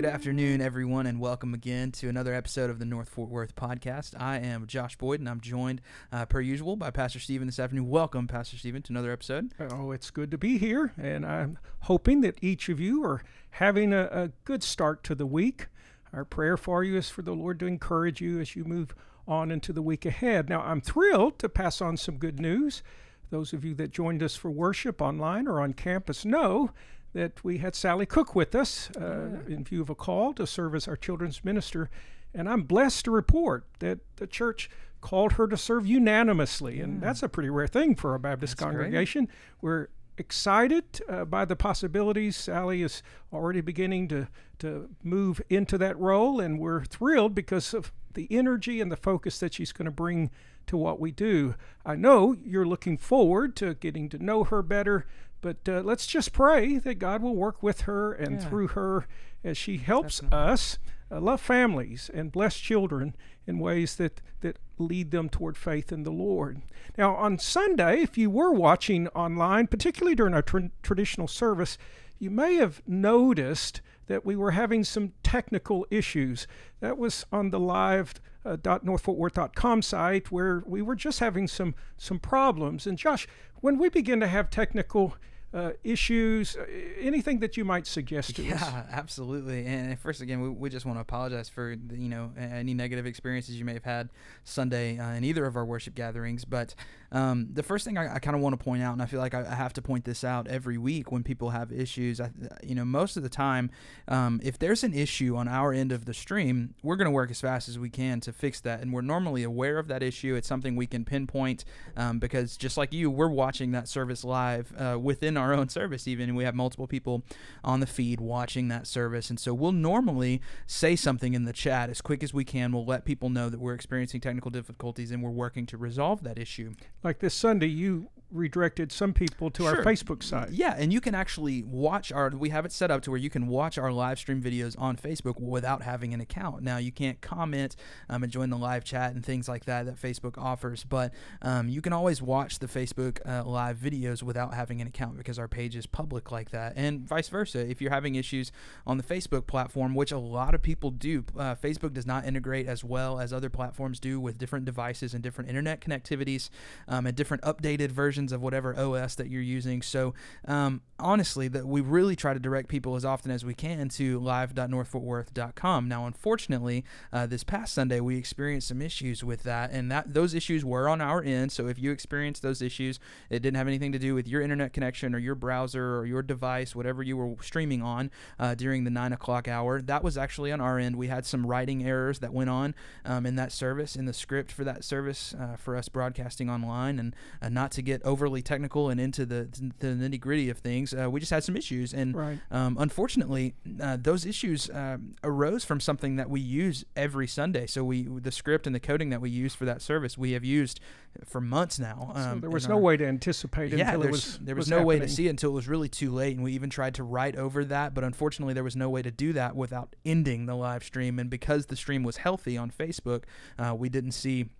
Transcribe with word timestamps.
Good 0.00 0.08
afternoon, 0.08 0.62
everyone, 0.62 1.04
and 1.04 1.20
welcome 1.20 1.52
again 1.52 1.92
to 1.92 2.08
another 2.08 2.32
episode 2.32 2.70
of 2.70 2.78
the 2.78 2.86
North 2.86 3.10
Fort 3.10 3.28
Worth 3.28 3.54
podcast. 3.54 4.18
I 4.18 4.38
am 4.38 4.66
Josh 4.66 4.96
Boyd, 4.96 5.20
and 5.20 5.28
I'm 5.28 5.42
joined, 5.42 5.82
uh, 6.10 6.24
per 6.24 6.40
usual, 6.40 6.74
by 6.74 6.90
Pastor 6.90 7.18
Stephen 7.18 7.46
this 7.46 7.58
afternoon. 7.58 7.90
Welcome, 7.90 8.26
Pastor 8.26 8.56
Stephen, 8.56 8.80
to 8.80 8.94
another 8.94 9.12
episode. 9.12 9.52
Oh, 9.60 9.92
it's 9.92 10.10
good 10.10 10.30
to 10.30 10.38
be 10.38 10.56
here, 10.56 10.94
and 10.96 11.26
I'm 11.26 11.58
hoping 11.80 12.22
that 12.22 12.38
each 12.40 12.70
of 12.70 12.80
you 12.80 13.04
are 13.04 13.22
having 13.50 13.92
a, 13.92 14.04
a 14.04 14.28
good 14.46 14.62
start 14.62 15.04
to 15.04 15.14
the 15.14 15.26
week. 15.26 15.66
Our 16.14 16.24
prayer 16.24 16.56
for 16.56 16.82
you 16.82 16.96
is 16.96 17.10
for 17.10 17.20
the 17.20 17.34
Lord 17.34 17.60
to 17.60 17.66
encourage 17.66 18.22
you 18.22 18.40
as 18.40 18.56
you 18.56 18.64
move 18.64 18.94
on 19.28 19.50
into 19.50 19.70
the 19.70 19.82
week 19.82 20.06
ahead. 20.06 20.48
Now, 20.48 20.62
I'm 20.62 20.80
thrilled 20.80 21.38
to 21.40 21.48
pass 21.50 21.82
on 21.82 21.98
some 21.98 22.16
good 22.16 22.40
news. 22.40 22.82
Those 23.28 23.52
of 23.52 23.66
you 23.66 23.74
that 23.74 23.90
joined 23.90 24.22
us 24.22 24.34
for 24.34 24.50
worship 24.50 25.02
online 25.02 25.46
or 25.46 25.60
on 25.60 25.74
campus 25.74 26.24
know 26.24 26.70
that 27.12 27.42
we 27.44 27.58
had 27.58 27.74
Sally 27.74 28.06
Cook 28.06 28.34
with 28.34 28.54
us 28.54 28.90
uh, 28.96 29.40
yeah. 29.48 29.54
in 29.54 29.64
view 29.64 29.82
of 29.82 29.90
a 29.90 29.94
call 29.94 30.32
to 30.34 30.46
serve 30.46 30.74
as 30.74 30.86
our 30.86 30.96
children's 30.96 31.44
minister. 31.44 31.90
And 32.32 32.48
I'm 32.48 32.62
blessed 32.62 33.06
to 33.06 33.10
report 33.10 33.66
that 33.80 33.98
the 34.16 34.26
church 34.26 34.70
called 35.00 35.32
her 35.32 35.48
to 35.48 35.56
serve 35.56 35.86
unanimously. 35.86 36.78
Yeah. 36.78 36.84
And 36.84 37.00
that's 37.02 37.22
a 37.22 37.28
pretty 37.28 37.50
rare 37.50 37.66
thing 37.66 37.94
for 37.94 38.14
a 38.14 38.20
Baptist 38.20 38.56
that's 38.56 38.62
congregation. 38.62 39.24
Great. 39.24 39.36
We're 39.60 39.88
excited 40.18 40.84
uh, 41.08 41.24
by 41.24 41.44
the 41.44 41.56
possibilities. 41.56 42.36
Sally 42.36 42.82
is 42.82 43.02
already 43.32 43.60
beginning 43.60 44.08
to, 44.08 44.28
to 44.58 44.90
move 45.02 45.40
into 45.48 45.78
that 45.78 45.98
role, 45.98 46.40
and 46.40 46.60
we're 46.60 46.84
thrilled 46.84 47.34
because 47.34 47.74
of 47.74 47.92
the 48.12 48.28
energy 48.30 48.80
and 48.80 48.92
the 48.92 48.96
focus 48.96 49.38
that 49.38 49.54
she's 49.54 49.72
going 49.72 49.86
to 49.86 49.90
bring 49.90 50.30
to 50.66 50.76
what 50.76 51.00
we 51.00 51.10
do. 51.10 51.54
I 51.84 51.96
know 51.96 52.36
you're 52.44 52.66
looking 52.66 52.98
forward 52.98 53.56
to 53.56 53.74
getting 53.74 54.08
to 54.10 54.22
know 54.22 54.44
her 54.44 54.62
better, 54.62 55.06
but 55.40 55.56
uh, 55.68 55.80
let's 55.80 56.06
just 56.06 56.32
pray 56.32 56.78
that 56.78 56.98
God 56.98 57.22
will 57.22 57.36
work 57.36 57.62
with 57.62 57.82
her 57.82 58.12
and 58.12 58.40
yeah. 58.40 58.48
through 58.48 58.68
her 58.68 59.06
as 59.42 59.56
she 59.56 59.78
helps 59.78 60.20
Definitely. 60.20 60.52
us 60.52 60.78
uh, 61.10 61.20
love 61.20 61.40
families 61.40 62.10
and 62.12 62.30
bless 62.30 62.56
children 62.56 63.16
in 63.46 63.58
ways 63.58 63.96
that, 63.96 64.20
that 64.40 64.58
lead 64.78 65.10
them 65.10 65.28
toward 65.28 65.56
faith 65.56 65.90
in 65.90 66.04
the 66.04 66.12
Lord. 66.12 66.62
Now, 66.96 67.16
on 67.16 67.38
Sunday, 67.38 68.00
if 68.00 68.16
you 68.16 68.30
were 68.30 68.52
watching 68.52 69.08
online, 69.08 69.66
particularly 69.66 70.14
during 70.14 70.34
our 70.34 70.42
tra- 70.42 70.70
traditional 70.82 71.26
service, 71.26 71.78
you 72.18 72.30
may 72.30 72.54
have 72.54 72.82
noticed 72.86 73.80
that 74.06 74.24
we 74.24 74.36
were 74.36 74.52
having 74.52 74.84
some 74.84 75.12
technical 75.22 75.86
issues. 75.90 76.46
That 76.80 76.98
was 76.98 77.24
on 77.32 77.50
the 77.50 77.60
live 77.60 78.14
uh, 78.44 78.56
.northfortworth.com 78.56 79.82
site 79.82 80.32
where 80.32 80.62
we 80.66 80.82
were 80.82 80.96
just 80.96 81.20
having 81.20 81.46
some 81.46 81.74
some 81.96 82.18
problems. 82.18 82.86
And 82.86 82.98
Josh, 82.98 83.28
when 83.60 83.78
we 83.78 83.88
begin 83.88 84.20
to 84.20 84.26
have 84.26 84.50
technical 84.50 85.16
uh, 85.52 85.72
issues, 85.82 86.56
uh, 86.56 86.64
anything 87.00 87.40
that 87.40 87.56
you 87.56 87.64
might 87.64 87.86
suggest 87.86 88.36
to 88.36 88.42
yeah, 88.42 88.54
us? 88.54 88.60
Yeah, 88.62 88.84
absolutely. 88.90 89.66
And 89.66 89.98
first, 89.98 90.20
again, 90.20 90.40
we, 90.40 90.48
we 90.48 90.70
just 90.70 90.86
want 90.86 90.96
to 90.96 91.00
apologize 91.00 91.48
for 91.48 91.76
the, 91.76 91.96
you 91.96 92.08
know 92.08 92.32
any 92.36 92.74
negative 92.74 93.06
experiences 93.06 93.56
you 93.56 93.64
may 93.64 93.74
have 93.74 93.84
had 93.84 94.10
Sunday 94.44 94.98
uh, 94.98 95.10
in 95.10 95.24
either 95.24 95.46
of 95.46 95.56
our 95.56 95.64
worship 95.64 95.94
gatherings. 95.94 96.44
But 96.44 96.74
um, 97.12 97.48
the 97.52 97.62
first 97.62 97.84
thing 97.84 97.98
I, 97.98 98.14
I 98.14 98.18
kind 98.20 98.36
of 98.36 98.42
want 98.42 98.58
to 98.58 98.64
point 98.64 98.82
out, 98.82 98.92
and 98.92 99.02
I 99.02 99.06
feel 99.06 99.18
like 99.18 99.34
I, 99.34 99.40
I, 99.40 99.54
have 99.54 99.72
to 99.74 99.82
point 99.82 100.04
this 100.04 100.22
out 100.22 100.46
every 100.46 100.78
week 100.78 101.10
when 101.10 101.24
people 101.24 101.50
have 101.50 101.72
issues. 101.72 102.20
I, 102.20 102.30
you 102.62 102.76
know, 102.76 102.84
most 102.84 103.16
of 103.16 103.24
the 103.24 103.28
time, 103.28 103.70
um, 104.06 104.40
if 104.44 104.58
there's 104.58 104.84
an 104.84 104.94
issue 104.94 105.34
on 105.36 105.48
our 105.48 105.72
end 105.72 105.90
of 105.90 106.04
the 106.04 106.14
stream, 106.14 106.74
we're 106.84 106.94
going 106.94 107.06
to 107.06 107.10
work 107.10 107.30
as 107.30 107.40
fast 107.40 107.68
as 107.68 107.78
we 107.78 107.90
can 107.90 108.20
to 108.20 108.32
fix 108.32 108.60
that, 108.60 108.80
and 108.80 108.92
we're 108.92 109.00
normally 109.00 109.42
aware 109.42 109.78
of 109.78 109.88
that 109.88 110.04
issue. 110.04 110.36
It's 110.36 110.46
something 110.46 110.76
we 110.76 110.86
can 110.86 111.04
pinpoint 111.04 111.64
um, 111.96 112.20
because 112.20 112.56
just 112.56 112.76
like 112.76 112.92
you, 112.92 113.10
we're 113.10 113.28
watching 113.28 113.72
that 113.72 113.88
service 113.88 114.22
live 114.22 114.72
uh, 114.78 114.96
within 115.00 115.36
our 115.36 115.52
own 115.52 115.68
service. 115.68 116.06
Even 116.06 116.36
we 116.36 116.44
have 116.44 116.54
multiple 116.54 116.86
people 116.86 117.24
on 117.64 117.80
the 117.80 117.86
feed 117.86 118.20
watching 118.20 118.68
that 118.68 118.86
service, 118.86 119.30
and 119.30 119.40
so 119.40 119.52
we'll 119.52 119.72
normally 119.72 120.40
say 120.66 120.94
something 120.94 121.34
in 121.34 121.44
the 121.44 121.52
chat 121.52 121.90
as 121.90 122.00
quick 122.00 122.22
as 122.22 122.32
we 122.32 122.44
can. 122.44 122.70
We'll 122.70 122.86
let 122.86 123.04
people 123.04 123.30
know 123.30 123.48
that 123.48 123.58
we're 123.58 123.74
experiencing 123.74 124.20
technical 124.20 124.52
difficulties 124.52 125.10
and 125.10 125.24
we're 125.24 125.30
working 125.30 125.66
to 125.66 125.76
resolve 125.76 126.22
that 126.22 126.38
issue 126.38 126.74
like 127.02 127.18
this 127.18 127.34
Sunday, 127.34 127.66
you 127.66 128.08
redirected 128.32 128.92
some 128.92 129.12
people 129.12 129.50
to 129.50 129.64
sure. 129.64 129.76
our 129.76 129.84
Facebook 129.84 130.22
site. 130.22 130.50
Yeah, 130.50 130.74
and 130.76 130.92
you 130.92 131.00
can 131.00 131.14
actually 131.14 131.62
watch 131.62 132.12
our. 132.12 132.30
We 132.30 132.50
have 132.50 132.64
it 132.64 132.72
set 132.72 132.90
up 132.90 133.02
to 133.02 133.10
where 133.10 133.18
you 133.18 133.30
can 133.30 133.46
watch 133.46 133.78
our 133.78 133.92
live 133.92 134.18
stream 134.18 134.42
videos 134.42 134.78
on 134.78 134.96
Facebook 134.96 135.40
without 135.40 135.82
having 135.82 136.14
an 136.14 136.20
account. 136.20 136.62
Now 136.62 136.78
you 136.78 136.92
can't 136.92 137.20
comment 137.20 137.76
um, 138.08 138.22
and 138.22 138.32
join 138.32 138.50
the 138.50 138.58
live 138.58 138.84
chat 138.84 139.14
and 139.14 139.24
things 139.24 139.48
like 139.48 139.64
that 139.64 139.86
that 139.86 139.96
Facebook 140.00 140.38
offers, 140.38 140.84
but 140.84 141.12
um, 141.42 141.68
you 141.68 141.80
can 141.80 141.92
always 141.92 142.22
watch 142.22 142.58
the 142.58 142.66
Facebook 142.66 143.18
uh, 143.26 143.44
live 143.44 143.78
videos 143.78 144.22
without 144.22 144.54
having 144.54 144.80
an 144.80 144.86
account 144.86 145.16
because 145.16 145.38
our 145.38 145.48
page 145.48 145.76
is 145.76 145.86
public 145.86 146.30
like 146.30 146.50
that, 146.50 146.74
and 146.76 147.06
vice 147.06 147.28
versa. 147.28 147.68
If 147.68 147.80
you're 147.80 147.90
having 147.90 148.14
issues 148.14 148.52
on 148.86 148.96
the 148.96 149.04
Facebook 149.04 149.46
platform, 149.46 149.94
which 149.94 150.12
a 150.12 150.18
lot 150.18 150.54
of 150.54 150.62
people 150.62 150.90
do, 150.90 151.24
uh, 151.38 151.54
Facebook 151.54 151.92
does 151.92 152.06
not 152.06 152.24
integrate 152.24 152.66
as 152.66 152.84
well 152.84 153.18
as 153.18 153.32
other 153.32 153.50
platforms 153.50 153.98
do 153.98 154.20
with 154.20 154.38
different 154.38 154.64
devices 154.64 155.14
and 155.14 155.22
different 155.22 155.48
internet 155.48 155.80
connectivities 155.80 156.50
um, 156.90 157.06
and 157.06 157.16
different 157.16 157.42
updated 157.44 157.90
versions 157.90 158.32
of 158.32 158.42
whatever 158.42 158.78
OS 158.78 159.14
that 159.14 159.30
you're 159.30 159.40
using. 159.40 159.80
So 159.80 160.12
um, 160.46 160.82
honestly, 160.98 161.48
that 161.48 161.66
we 161.66 161.80
really 161.80 162.16
try 162.16 162.34
to 162.34 162.40
direct 162.40 162.68
people 162.68 162.96
as 162.96 163.04
often 163.04 163.30
as 163.30 163.44
we 163.44 163.54
can 163.54 163.88
to 163.90 164.18
live.northfortworth.com. 164.18 165.88
Now, 165.88 166.06
unfortunately, 166.06 166.84
uh, 167.12 167.26
this 167.26 167.44
past 167.44 167.72
Sunday 167.72 168.00
we 168.00 168.16
experienced 168.16 168.68
some 168.68 168.82
issues 168.82 169.24
with 169.24 169.44
that, 169.44 169.70
and 169.70 169.90
that 169.90 170.12
those 170.12 170.34
issues 170.34 170.64
were 170.64 170.88
on 170.88 171.00
our 171.00 171.22
end. 171.22 171.52
So 171.52 171.68
if 171.68 171.78
you 171.78 171.90
experienced 171.92 172.42
those 172.42 172.60
issues, 172.60 172.98
it 173.30 173.40
didn't 173.40 173.56
have 173.56 173.68
anything 173.68 173.92
to 173.92 173.98
do 173.98 174.14
with 174.14 174.28
your 174.28 174.42
internet 174.42 174.72
connection 174.72 175.14
or 175.14 175.18
your 175.18 175.34
browser 175.34 175.96
or 175.98 176.06
your 176.06 176.22
device, 176.22 176.74
whatever 176.74 177.02
you 177.02 177.16
were 177.16 177.36
streaming 177.42 177.82
on 177.82 178.10
uh, 178.38 178.54
during 178.54 178.84
the 178.84 178.90
nine 178.90 179.12
o'clock 179.12 179.48
hour. 179.48 179.80
That 179.80 180.02
was 180.02 180.18
actually 180.18 180.52
on 180.52 180.60
our 180.60 180.78
end. 180.78 180.96
We 180.96 181.08
had 181.08 181.24
some 181.24 181.46
writing 181.46 181.84
errors 181.84 182.18
that 182.18 182.32
went 182.32 182.50
on 182.50 182.74
um, 183.04 183.26
in 183.26 183.36
that 183.36 183.52
service, 183.52 183.96
in 183.96 184.06
the 184.06 184.12
script 184.12 184.50
for 184.52 184.64
that 184.64 184.84
service 184.84 185.34
uh, 185.38 185.56
for 185.56 185.76
us 185.76 185.88
broadcasting 185.88 186.50
online, 186.50 186.79
and 186.88 187.14
uh, 187.42 187.48
not 187.48 187.70
to 187.72 187.82
get 187.82 188.02
overly 188.04 188.42
technical 188.42 188.88
and 188.88 189.00
into 189.00 189.26
the, 189.26 189.48
the 189.78 189.88
nitty 189.88 190.20
gritty 190.20 190.48
of 190.50 190.58
things. 190.58 190.94
Uh, 190.94 191.10
we 191.10 191.20
just 191.20 191.30
had 191.30 191.44
some 191.44 191.56
issues, 191.56 191.92
and 191.92 192.14
right. 192.14 192.38
um, 192.50 192.76
unfortunately, 192.78 193.54
uh, 193.80 193.96
those 194.00 194.24
issues 194.24 194.70
um, 194.72 195.14
arose 195.22 195.64
from 195.64 195.80
something 195.80 196.16
that 196.16 196.30
we 196.30 196.40
use 196.40 196.84
every 196.96 197.26
Sunday. 197.26 197.66
So 197.66 197.84
we 197.84 198.04
the 198.04 198.32
script 198.32 198.66
and 198.66 198.74
the 198.74 198.80
coding 198.80 199.10
that 199.10 199.20
we 199.20 199.30
use 199.30 199.54
for 199.54 199.64
that 199.64 199.82
service 199.82 200.16
we 200.16 200.32
have 200.32 200.44
used 200.44 200.80
for 201.24 201.40
months 201.40 201.78
now. 201.78 202.12
Um, 202.14 202.22
so 202.22 202.40
there 202.40 202.50
was 202.50 202.68
no 202.68 202.76
our, 202.76 202.80
way 202.80 202.96
to 202.96 203.06
anticipate 203.06 203.72
yeah, 203.72 203.92
until 203.92 204.02
it 204.04 204.10
was 204.10 204.38
there 204.38 204.54
was, 204.54 204.64
was 204.64 204.70
no 204.70 204.76
happening. 204.76 204.86
way 204.86 204.98
to 205.00 205.08
see 205.08 205.26
it 205.26 205.30
until 205.30 205.50
it 205.50 205.54
was 205.54 205.68
really 205.68 205.88
too 205.88 206.12
late, 206.12 206.36
and 206.36 206.44
we 206.44 206.52
even 206.52 206.70
tried 206.70 206.94
to 206.94 207.02
write 207.02 207.36
over 207.36 207.64
that, 207.64 207.94
but 207.94 208.04
unfortunately, 208.04 208.54
there 208.54 208.64
was 208.64 208.76
no 208.76 208.88
way 208.88 209.02
to 209.02 209.10
do 209.10 209.32
that 209.32 209.56
without 209.56 209.96
ending 210.04 210.46
the 210.46 210.54
live 210.54 210.84
stream. 210.84 211.18
And 211.18 211.28
because 211.28 211.66
the 211.66 211.76
stream 211.76 212.02
was 212.02 212.18
healthy 212.18 212.56
on 212.56 212.70
Facebook, 212.70 213.24
uh, 213.58 213.74
we 213.76 213.88
didn't 213.88 214.12
see 214.12 214.50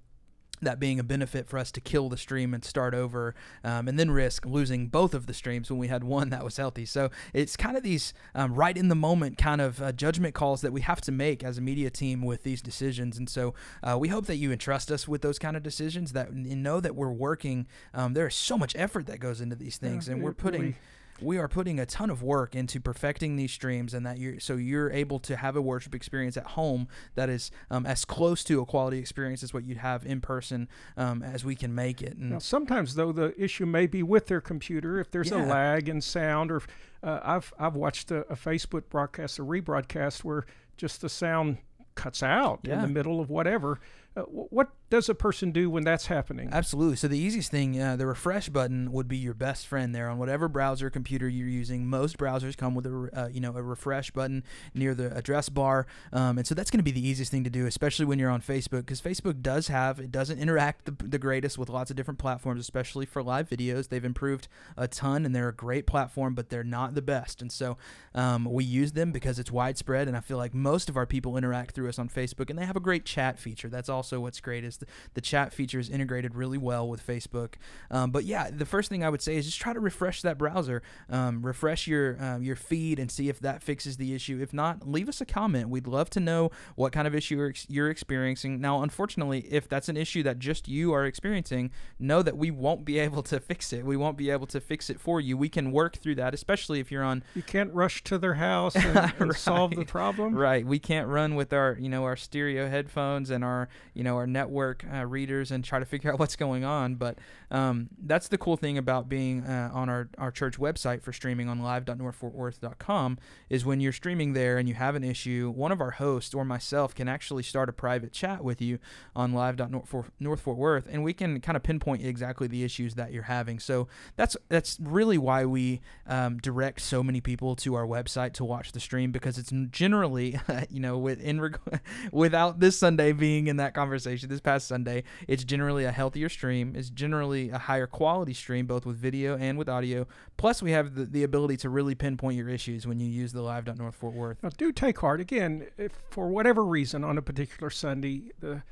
that 0.62 0.78
being 0.78 0.98
a 0.98 1.04
benefit 1.04 1.46
for 1.46 1.58
us 1.58 1.70
to 1.72 1.80
kill 1.80 2.08
the 2.08 2.16
stream 2.16 2.54
and 2.54 2.64
start 2.64 2.94
over 2.94 3.34
um, 3.64 3.88
and 3.88 3.98
then 3.98 4.10
risk 4.10 4.46
losing 4.46 4.88
both 4.88 5.14
of 5.14 5.26
the 5.26 5.34
streams 5.34 5.70
when 5.70 5.78
we 5.78 5.88
had 5.88 6.04
one 6.04 6.30
that 6.30 6.44
was 6.44 6.56
healthy. 6.56 6.84
So 6.84 7.10
it's 7.32 7.56
kind 7.56 7.76
of 7.76 7.82
these 7.82 8.12
um, 8.34 8.54
right 8.54 8.76
in 8.76 8.88
the 8.88 8.94
moment 8.94 9.38
kind 9.38 9.60
of 9.60 9.80
uh, 9.82 9.92
judgment 9.92 10.34
calls 10.34 10.60
that 10.60 10.72
we 10.72 10.80
have 10.82 11.00
to 11.02 11.12
make 11.12 11.42
as 11.42 11.58
a 11.58 11.60
media 11.60 11.90
team 11.90 12.22
with 12.22 12.42
these 12.42 12.62
decisions. 12.62 13.18
And 13.18 13.28
so 13.28 13.54
uh, 13.82 13.96
we 13.98 14.08
hope 14.08 14.26
that 14.26 14.36
you 14.36 14.52
entrust 14.52 14.90
us 14.90 15.08
with 15.08 15.22
those 15.22 15.38
kind 15.38 15.56
of 15.56 15.62
decisions 15.62 16.12
that 16.12 16.34
you 16.34 16.56
know 16.56 16.80
that 16.80 16.94
we're 16.94 17.12
working. 17.12 17.66
Um, 17.94 18.14
there 18.14 18.26
is 18.26 18.34
so 18.34 18.58
much 18.58 18.74
effort 18.76 19.06
that 19.06 19.20
goes 19.20 19.40
into 19.40 19.56
these 19.56 19.76
things 19.76 20.06
yeah, 20.06 20.14
and 20.14 20.22
we're 20.22 20.32
putting. 20.32 20.60
Really 20.60 20.76
we 21.22 21.38
are 21.38 21.48
putting 21.48 21.78
a 21.78 21.86
ton 21.86 22.10
of 22.10 22.22
work 22.22 22.54
into 22.54 22.80
perfecting 22.80 23.36
these 23.36 23.52
streams 23.52 23.94
and 23.94 24.06
that 24.06 24.18
you're 24.18 24.40
so 24.40 24.56
you're 24.56 24.90
able 24.90 25.18
to 25.18 25.36
have 25.36 25.56
a 25.56 25.62
worship 25.62 25.94
experience 25.94 26.36
at 26.36 26.46
home 26.46 26.88
that 27.14 27.28
is 27.28 27.50
um, 27.70 27.86
as 27.86 28.04
close 28.04 28.44
to 28.44 28.60
a 28.60 28.66
quality 28.66 28.98
experience 28.98 29.42
as 29.42 29.52
what 29.52 29.64
you'd 29.64 29.78
have 29.78 30.04
in 30.04 30.20
person 30.20 30.68
um, 30.96 31.22
as 31.22 31.44
we 31.44 31.54
can 31.54 31.74
make 31.74 32.02
it 32.02 32.16
and 32.16 32.30
now, 32.30 32.38
sometimes 32.38 32.94
though 32.94 33.12
the 33.12 33.34
issue 33.40 33.66
may 33.66 33.86
be 33.86 34.02
with 34.02 34.26
their 34.26 34.40
computer 34.40 34.98
if 34.98 35.10
there's 35.10 35.30
yeah. 35.30 35.44
a 35.44 35.46
lag 35.46 35.88
in 35.88 36.00
sound 36.00 36.50
or 36.50 36.62
uh, 37.02 37.20
I've 37.22 37.52
I've 37.58 37.74
watched 37.74 38.10
a, 38.10 38.20
a 38.30 38.36
Facebook 38.36 38.88
broadcast 38.88 39.38
a 39.38 39.42
rebroadcast 39.42 40.24
where 40.24 40.46
just 40.76 41.00
the 41.00 41.08
sound 41.08 41.58
cuts 41.94 42.22
out 42.22 42.60
yeah. 42.62 42.74
in 42.74 42.82
the 42.82 42.88
middle 42.88 43.20
of 43.20 43.30
whatever 43.30 43.78
uh, 44.16 44.22
what 44.22 44.70
does 44.90 45.08
a 45.08 45.14
person 45.14 45.52
do 45.52 45.70
when 45.70 45.84
that's 45.84 46.06
happening? 46.06 46.48
Absolutely. 46.50 46.96
So 46.96 47.06
the 47.06 47.18
easiest 47.18 47.48
thing, 47.48 47.80
uh, 47.80 47.94
the 47.94 48.06
refresh 48.06 48.48
button 48.48 48.90
would 48.90 49.06
be 49.06 49.16
your 49.16 49.34
best 49.34 49.68
friend 49.68 49.94
there 49.94 50.08
on 50.08 50.18
whatever 50.18 50.48
browser 50.48 50.90
computer 50.90 51.28
you're 51.28 51.46
using. 51.46 51.86
Most 51.86 52.18
browsers 52.18 52.56
come 52.56 52.74
with 52.74 52.86
a 52.86 53.08
uh, 53.14 53.28
you 53.28 53.40
know 53.40 53.56
a 53.56 53.62
refresh 53.62 54.10
button 54.10 54.42
near 54.74 54.94
the 54.96 55.16
address 55.16 55.48
bar, 55.48 55.86
um, 56.12 56.38
and 56.38 56.46
so 56.46 56.56
that's 56.56 56.72
going 56.72 56.80
to 56.80 56.84
be 56.84 56.90
the 56.90 57.06
easiest 57.06 57.30
thing 57.30 57.44
to 57.44 57.50
do, 57.50 57.66
especially 57.66 58.04
when 58.04 58.18
you're 58.18 58.30
on 58.30 58.42
Facebook, 58.42 58.80
because 58.80 59.00
Facebook 59.00 59.42
does 59.42 59.68
have 59.68 60.00
it 60.00 60.10
doesn't 60.10 60.40
interact 60.40 60.86
the, 60.86 61.06
the 61.06 61.18
greatest 61.18 61.56
with 61.56 61.68
lots 61.68 61.90
of 61.90 61.96
different 61.96 62.18
platforms, 62.18 62.60
especially 62.60 63.06
for 63.06 63.22
live 63.22 63.48
videos. 63.48 63.88
They've 63.90 64.04
improved 64.04 64.48
a 64.76 64.88
ton, 64.88 65.24
and 65.24 65.36
they're 65.36 65.48
a 65.48 65.54
great 65.54 65.86
platform, 65.86 66.34
but 66.34 66.50
they're 66.50 66.64
not 66.64 66.96
the 66.96 67.02
best. 67.02 67.40
And 67.40 67.52
so 67.52 67.78
um, 68.12 68.44
we 68.44 68.64
use 68.64 68.90
them 68.92 69.12
because 69.12 69.38
it's 69.38 69.52
widespread, 69.52 70.08
and 70.08 70.16
I 70.16 70.20
feel 70.20 70.36
like 70.36 70.52
most 70.52 70.88
of 70.88 70.96
our 70.96 71.06
people 71.06 71.36
interact 71.36 71.76
through 71.76 71.88
us 71.88 71.98
on 72.00 72.08
Facebook, 72.08 72.50
and 72.50 72.58
they 72.58 72.66
have 72.66 72.76
a 72.76 72.80
great 72.80 73.04
chat 73.04 73.38
feature. 73.38 73.68
That's 73.68 73.88
all 73.88 73.99
also 74.00 74.18
what's 74.20 74.40
great 74.40 74.64
is 74.64 74.78
the, 74.78 74.86
the 75.12 75.20
chat 75.20 75.52
feature 75.52 75.78
is 75.78 75.90
integrated 75.90 76.34
really 76.34 76.56
well 76.56 76.88
with 76.88 77.06
Facebook. 77.06 77.56
Um, 77.90 78.10
but 78.10 78.24
yeah, 78.24 78.50
the 78.50 78.64
first 78.64 78.88
thing 78.88 79.04
I 79.04 79.10
would 79.10 79.20
say 79.20 79.36
is 79.36 79.44
just 79.44 79.60
try 79.60 79.74
to 79.74 79.80
refresh 79.80 80.22
that 80.22 80.38
browser, 80.38 80.82
um, 81.10 81.44
refresh 81.44 81.86
your 81.86 82.16
um, 82.22 82.42
your 82.42 82.56
feed, 82.56 82.98
and 82.98 83.10
see 83.10 83.28
if 83.28 83.40
that 83.40 83.62
fixes 83.62 83.98
the 83.98 84.14
issue. 84.14 84.38
If 84.40 84.54
not, 84.54 84.88
leave 84.88 85.06
us 85.08 85.20
a 85.20 85.26
comment. 85.26 85.68
We'd 85.68 85.86
love 85.86 86.08
to 86.10 86.20
know 86.20 86.50
what 86.76 86.92
kind 86.92 87.06
of 87.06 87.14
issue 87.14 87.36
you're, 87.36 87.50
ex- 87.50 87.66
you're 87.68 87.90
experiencing. 87.90 88.58
Now, 88.60 88.82
unfortunately, 88.82 89.40
if 89.50 89.68
that's 89.68 89.90
an 89.90 89.98
issue 89.98 90.22
that 90.22 90.38
just 90.38 90.66
you 90.66 90.94
are 90.94 91.04
experiencing, 91.04 91.70
know 91.98 92.22
that 92.22 92.38
we 92.38 92.50
won't 92.50 92.86
be 92.86 92.98
able 92.98 93.22
to 93.24 93.38
fix 93.38 93.72
it. 93.74 93.84
We 93.84 93.96
won't 93.98 94.16
be 94.16 94.30
able 94.30 94.46
to 94.46 94.60
fix 94.60 94.88
it 94.88 94.98
for 94.98 95.20
you. 95.20 95.36
We 95.36 95.50
can 95.50 95.72
work 95.72 95.96
through 95.98 96.14
that, 96.16 96.32
especially 96.32 96.80
if 96.80 96.90
you're 96.90 97.04
on. 97.04 97.22
You 97.34 97.42
can't 97.42 97.72
rush 97.74 98.02
to 98.04 98.16
their 98.18 98.34
house 98.34 98.74
and, 98.76 98.96
and 99.18 99.30
Right. 99.30 99.36
solve 99.36 99.74
the 99.76 99.84
problem. 99.84 100.34
Right, 100.34 100.64
we 100.64 100.78
can't 100.78 101.08
run 101.08 101.34
with 101.34 101.52
our, 101.52 101.76
you 101.78 101.88
know, 101.88 102.04
our 102.04 102.16
stereo 102.16 102.68
headphones 102.70 103.28
and 103.30 103.44
our, 103.44 103.68
you 103.94 104.04
know, 104.04 104.16
our 104.16 104.26
network 104.26 104.84
uh, 104.92 105.04
readers 105.04 105.50
and 105.50 105.64
try 105.64 105.78
to 105.78 105.84
figure 105.84 106.12
out 106.12 106.18
what's 106.20 106.36
going 106.36 106.64
on. 106.64 106.94
But 106.94 107.18
um, 107.50 107.88
that's 108.02 108.28
the 108.28 108.38
cool 108.38 108.56
thing 108.56 108.78
about 108.78 109.08
being 109.08 109.44
uh, 109.44 109.70
on 109.72 109.88
our, 109.88 110.08
our 110.18 110.30
church 110.30 110.58
website 110.58 111.02
for 111.02 111.12
streaming 111.12 111.48
on 111.48 111.60
live.northfortworth.com 111.60 113.18
is 113.48 113.64
when 113.64 113.80
you're 113.80 113.92
streaming 113.92 114.32
there 114.32 114.58
and 114.58 114.68
you 114.68 114.74
have 114.74 114.94
an 114.94 115.04
issue, 115.04 115.52
one 115.54 115.72
of 115.72 115.80
our 115.80 115.92
hosts 115.92 116.34
or 116.34 116.44
myself 116.44 116.94
can 116.94 117.08
actually 117.08 117.42
start 117.42 117.68
a 117.68 117.72
private 117.72 118.12
chat 118.12 118.44
with 118.44 118.60
you 118.60 118.78
on 119.14 119.32
live.northfortworth, 119.32 120.84
and 120.88 121.02
we 121.02 121.12
can 121.12 121.40
kind 121.40 121.56
of 121.56 121.62
pinpoint 121.62 122.04
exactly 122.04 122.46
the 122.46 122.64
issues 122.64 122.94
that 122.94 123.12
you're 123.12 123.24
having. 123.24 123.58
So 123.58 123.88
that's 124.16 124.36
that's 124.48 124.78
really 124.80 125.18
why 125.18 125.44
we 125.44 125.80
um, 126.06 126.38
direct 126.38 126.80
so 126.80 127.02
many 127.02 127.20
people 127.20 127.56
to 127.56 127.74
our 127.74 127.86
website 127.86 128.32
to 128.34 128.44
watch 128.44 128.72
the 128.72 128.80
stream 128.80 129.12
because 129.12 129.38
it's 129.38 129.52
generally, 129.70 130.38
you 130.70 130.80
know, 130.80 130.98
with 130.98 131.20
in 131.20 131.40
reg- 131.40 131.58
without 132.12 132.60
this 132.60 132.78
Sunday 132.78 133.12
being 133.12 133.46
in 133.46 133.56
that 133.56 133.74
conversation, 133.80 134.28
this 134.28 134.40
past 134.40 134.66
Sunday, 134.68 135.02
it's 135.26 135.42
generally 135.44 135.84
a 135.84 135.92
healthier 135.92 136.28
stream. 136.28 136.74
It's 136.76 136.90
generally 136.90 137.50
a 137.50 137.58
higher 137.58 137.86
quality 137.86 138.34
stream, 138.34 138.66
both 138.66 138.84
with 138.84 138.96
video 138.96 139.36
and 139.38 139.56
with 139.56 139.68
audio. 139.68 140.06
Plus, 140.36 140.62
we 140.62 140.72
have 140.72 140.94
the, 140.94 141.04
the 141.06 141.22
ability 141.24 141.56
to 141.58 141.68
really 141.70 141.94
pinpoint 141.94 142.36
your 142.36 142.48
issues 142.48 142.86
when 142.86 143.00
you 143.00 143.08
use 143.08 143.32
the 143.32 143.42
live 143.42 143.66
North 143.78 143.94
Fort 143.94 144.14
Worth. 144.14 144.42
Now, 144.42 144.50
do 144.58 144.70
take 144.72 144.98
heart. 144.98 145.20
Again, 145.20 145.66
if 145.78 145.92
for 146.10 146.28
whatever 146.28 146.64
reason 146.64 147.04
on 147.04 147.16
a 147.18 147.22
particular 147.22 147.70
Sunday, 147.70 148.30
the 148.40 148.62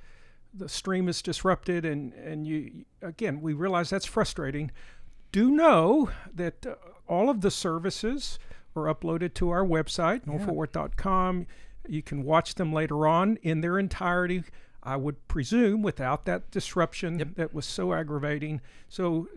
the 0.55 0.69
stream 0.69 1.08
is 1.08 1.20
disrupted, 1.22 1.84
and 1.84 2.12
and 2.14 2.46
you 2.46 2.84
again, 3.02 3.40
we 3.40 3.52
realize 3.52 3.90
that's 3.90 4.06
frustrating. 4.06 4.70
Do 5.32 5.50
know 5.50 6.10
that 6.34 6.66
uh, 6.66 6.75
all 7.06 7.28
of 7.31 7.40
the 7.43 7.50
services 7.50 8.38
are 8.75 8.93
uploaded 8.94 9.34
to 9.34 9.50
our 9.50 9.64
website, 9.64 10.22
Yeah. 10.26 10.32
northfortworth.com. 10.38 11.46
You 11.87 12.02
can 12.02 12.22
watch 12.25 12.55
them 12.55 12.72
later 12.72 13.06
on 13.06 13.37
in 13.43 13.60
their 13.60 13.78
entirety. 13.78 14.43
I 14.88 14.96
would 14.96 15.29
presume 15.29 15.82
without 15.82 16.25
that 16.25 16.50
disruption 16.50 17.19
Yep. 17.19 17.29
that 17.35 17.55
was 17.55 17.67
so 17.67 17.93
aggravating. 17.93 18.61
So 18.88 19.29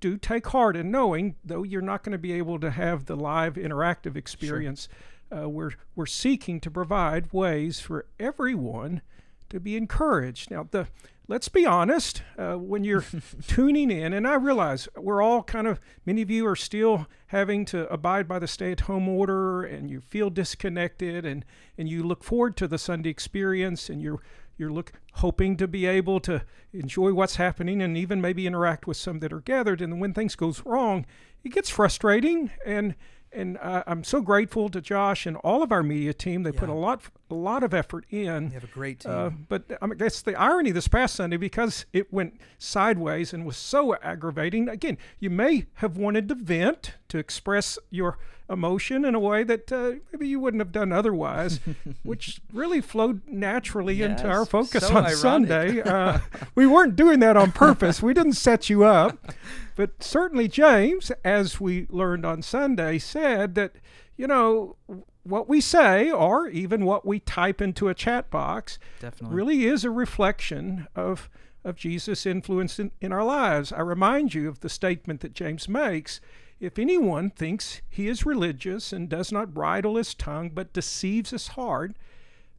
do 0.00 0.16
take 0.16 0.46
heart 0.48 0.76
in 0.76 0.90
knowing, 0.90 1.36
though 1.44 1.62
you're 1.62 1.82
not 1.82 2.02
going 2.02 2.12
to 2.12 2.18
be 2.18 2.32
able 2.32 2.58
to 2.60 2.70
have 2.70 3.06
the 3.06 3.16
live 3.16 3.54
interactive 3.54 4.16
experience, 4.16 4.88
uh, 5.34 5.48
we're 5.48 5.72
we're 5.96 6.06
seeking 6.06 6.60
to 6.60 6.70
provide 6.70 7.32
ways 7.32 7.80
for 7.80 8.06
everyone 8.20 9.00
to 9.48 9.58
be 9.60 9.76
encouraged. 9.76 10.50
Now, 10.50 10.68
the 10.70 10.86
let's 11.28 11.48
be 11.48 11.64
honest, 11.64 12.22
uh, 12.36 12.54
when 12.54 12.84
you're 12.84 13.04
tuning 13.46 13.90
in, 13.90 14.12
and 14.12 14.26
I 14.26 14.34
realize 14.34 14.88
we're 14.96 15.22
all 15.22 15.42
kind 15.42 15.66
of 15.66 15.80
many 16.04 16.20
of 16.22 16.30
you 16.30 16.46
are 16.46 16.56
still 16.56 17.06
having 17.28 17.64
to 17.66 17.90
abide 17.92 18.26
by 18.28 18.38
the 18.38 18.48
stay-at-home 18.48 19.08
order, 19.08 19.62
and 19.62 19.88
you 19.90 20.00
feel 20.00 20.30
disconnected, 20.30 21.24
and 21.24 21.44
and 21.78 21.88
you 21.88 22.02
look 22.02 22.24
forward 22.24 22.56
to 22.58 22.68
the 22.68 22.78
Sunday 22.78 23.10
experience, 23.10 23.88
and 23.88 24.02
you're 24.02 24.20
you're 24.62 24.72
look 24.72 24.92
hoping 25.14 25.56
to 25.56 25.66
be 25.66 25.84
able 25.84 26.20
to 26.20 26.42
enjoy 26.72 27.12
what's 27.12 27.36
happening 27.36 27.82
and 27.82 27.98
even 27.98 28.20
maybe 28.20 28.46
interact 28.46 28.86
with 28.86 28.96
some 28.96 29.18
that 29.18 29.32
are 29.32 29.40
gathered 29.40 29.82
and 29.82 30.00
when 30.00 30.14
things 30.14 30.36
goes 30.36 30.64
wrong 30.64 31.04
it 31.42 31.50
gets 31.50 31.68
frustrating 31.68 32.50
and 32.64 32.94
and 33.34 33.58
uh, 33.58 33.82
I'm 33.86 34.04
so 34.04 34.20
grateful 34.20 34.68
to 34.68 34.80
Josh 34.80 35.26
and 35.26 35.36
all 35.38 35.62
of 35.62 35.72
our 35.72 35.82
media 35.82 36.12
team. 36.12 36.42
They 36.42 36.52
put 36.52 36.68
a 36.68 36.74
lot, 36.74 37.02
a 37.30 37.34
lot 37.34 37.62
of 37.62 37.72
effort 37.72 38.04
in. 38.10 38.48
We 38.48 38.54
have 38.54 38.64
a 38.64 38.68
great 38.68 39.00
team. 39.00 39.12
Uh, 39.12 39.30
but 39.30 39.64
I 39.80 39.86
mean, 39.86 39.96
that's 39.96 40.20
the 40.20 40.34
irony 40.34 40.70
this 40.70 40.88
past 40.88 41.14
Sunday 41.14 41.38
because 41.38 41.86
it 41.92 42.12
went 42.12 42.38
sideways 42.58 43.32
and 43.32 43.46
was 43.46 43.56
so 43.56 43.94
aggravating. 43.96 44.68
Again, 44.68 44.98
you 45.18 45.30
may 45.30 45.66
have 45.76 45.96
wanted 45.96 46.28
to 46.28 46.34
vent, 46.34 46.94
to 47.12 47.18
express 47.18 47.78
your 47.90 48.16
emotion 48.48 49.04
in 49.04 49.14
a 49.14 49.20
way 49.20 49.44
that 49.44 49.70
uh, 49.70 49.92
maybe 50.12 50.26
you 50.26 50.40
wouldn't 50.40 50.60
have 50.60 50.72
done 50.72 50.92
otherwise, 50.92 51.60
which 52.02 52.40
really 52.52 52.80
flowed 52.80 53.20
naturally 53.26 54.02
into 54.02 54.26
our 54.26 54.46
focus 54.46 54.86
so 54.86 54.96
on 54.96 55.04
ironic. 55.04 55.16
Sunday. 55.16 55.82
Uh, 55.92 56.20
we 56.54 56.66
weren't 56.66 56.96
doing 56.96 57.20
that 57.20 57.36
on 57.36 57.52
purpose. 57.52 58.02
We 58.02 58.14
didn't 58.14 58.32
set 58.32 58.70
you 58.70 58.84
up. 58.84 59.32
But 59.76 60.02
certainly, 60.02 60.48
James, 60.48 61.10
as 61.22 61.60
we 61.60 61.86
learned 61.90 62.24
on 62.24 62.40
Sunday, 62.40 62.98
said 62.98 63.54
that, 63.56 63.72
you 64.16 64.26
know, 64.26 64.76
what 65.22 65.48
we 65.48 65.60
say 65.60 66.10
or 66.10 66.48
even 66.48 66.86
what 66.86 67.04
we 67.04 67.20
type 67.20 67.60
into 67.60 67.88
a 67.88 67.94
chat 67.94 68.30
box 68.30 68.78
Definitely. 69.00 69.36
really 69.36 69.64
is 69.66 69.84
a 69.84 69.90
reflection 69.90 70.86
of, 70.96 71.28
of 71.62 71.76
Jesus' 71.76 72.24
influence 72.24 72.78
in, 72.78 72.90
in 73.00 73.12
our 73.12 73.24
lives. 73.24 73.70
I 73.72 73.80
remind 73.80 74.34
you 74.34 74.48
of 74.48 74.60
the 74.60 74.70
statement 74.70 75.20
that 75.20 75.34
James 75.34 75.68
makes 75.68 76.20
if 76.62 76.78
anyone 76.78 77.28
thinks 77.28 77.82
he 77.90 78.06
is 78.08 78.24
religious 78.24 78.92
and 78.92 79.08
does 79.08 79.32
not 79.32 79.52
bridle 79.52 79.96
his 79.96 80.14
tongue 80.14 80.50
but 80.54 80.72
deceives 80.72 81.30
his 81.30 81.48
heart, 81.48 81.92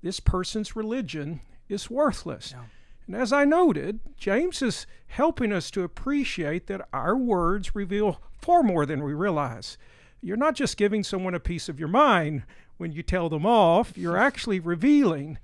this 0.02 0.20
person's 0.20 0.76
religion 0.76 1.40
is 1.70 1.90
worthless. 1.90 2.52
Yeah. 2.56 2.66
And 3.08 3.16
as 3.16 3.32
I 3.32 3.46
noted, 3.46 4.00
James 4.18 4.62
is 4.62 4.86
helping 5.08 5.54
us 5.54 5.72
to 5.72 5.84
appreciate 5.84 6.68
that 6.68 6.88
our 6.92 7.16
words 7.18 7.76
reveal 7.76 8.22
far 8.42 8.62
more 8.62 8.86
than 8.86 9.04
we 9.04 9.14
realize. 9.14 9.78
You're 10.22 10.38
not 10.38 10.56
just 10.56 10.76
giving 10.78 11.04
someone 11.04 11.34
a 11.34 11.40
piece 11.40 11.70
of 11.70 11.80
your 11.80 11.90
mind 11.90 12.44
when 12.78 12.92
you 12.92 13.04
tell 13.04 13.30
them 13.30 13.46
off, 13.46 13.98
you're 13.98 14.18
actually 14.30 14.60
revealing 14.60 15.38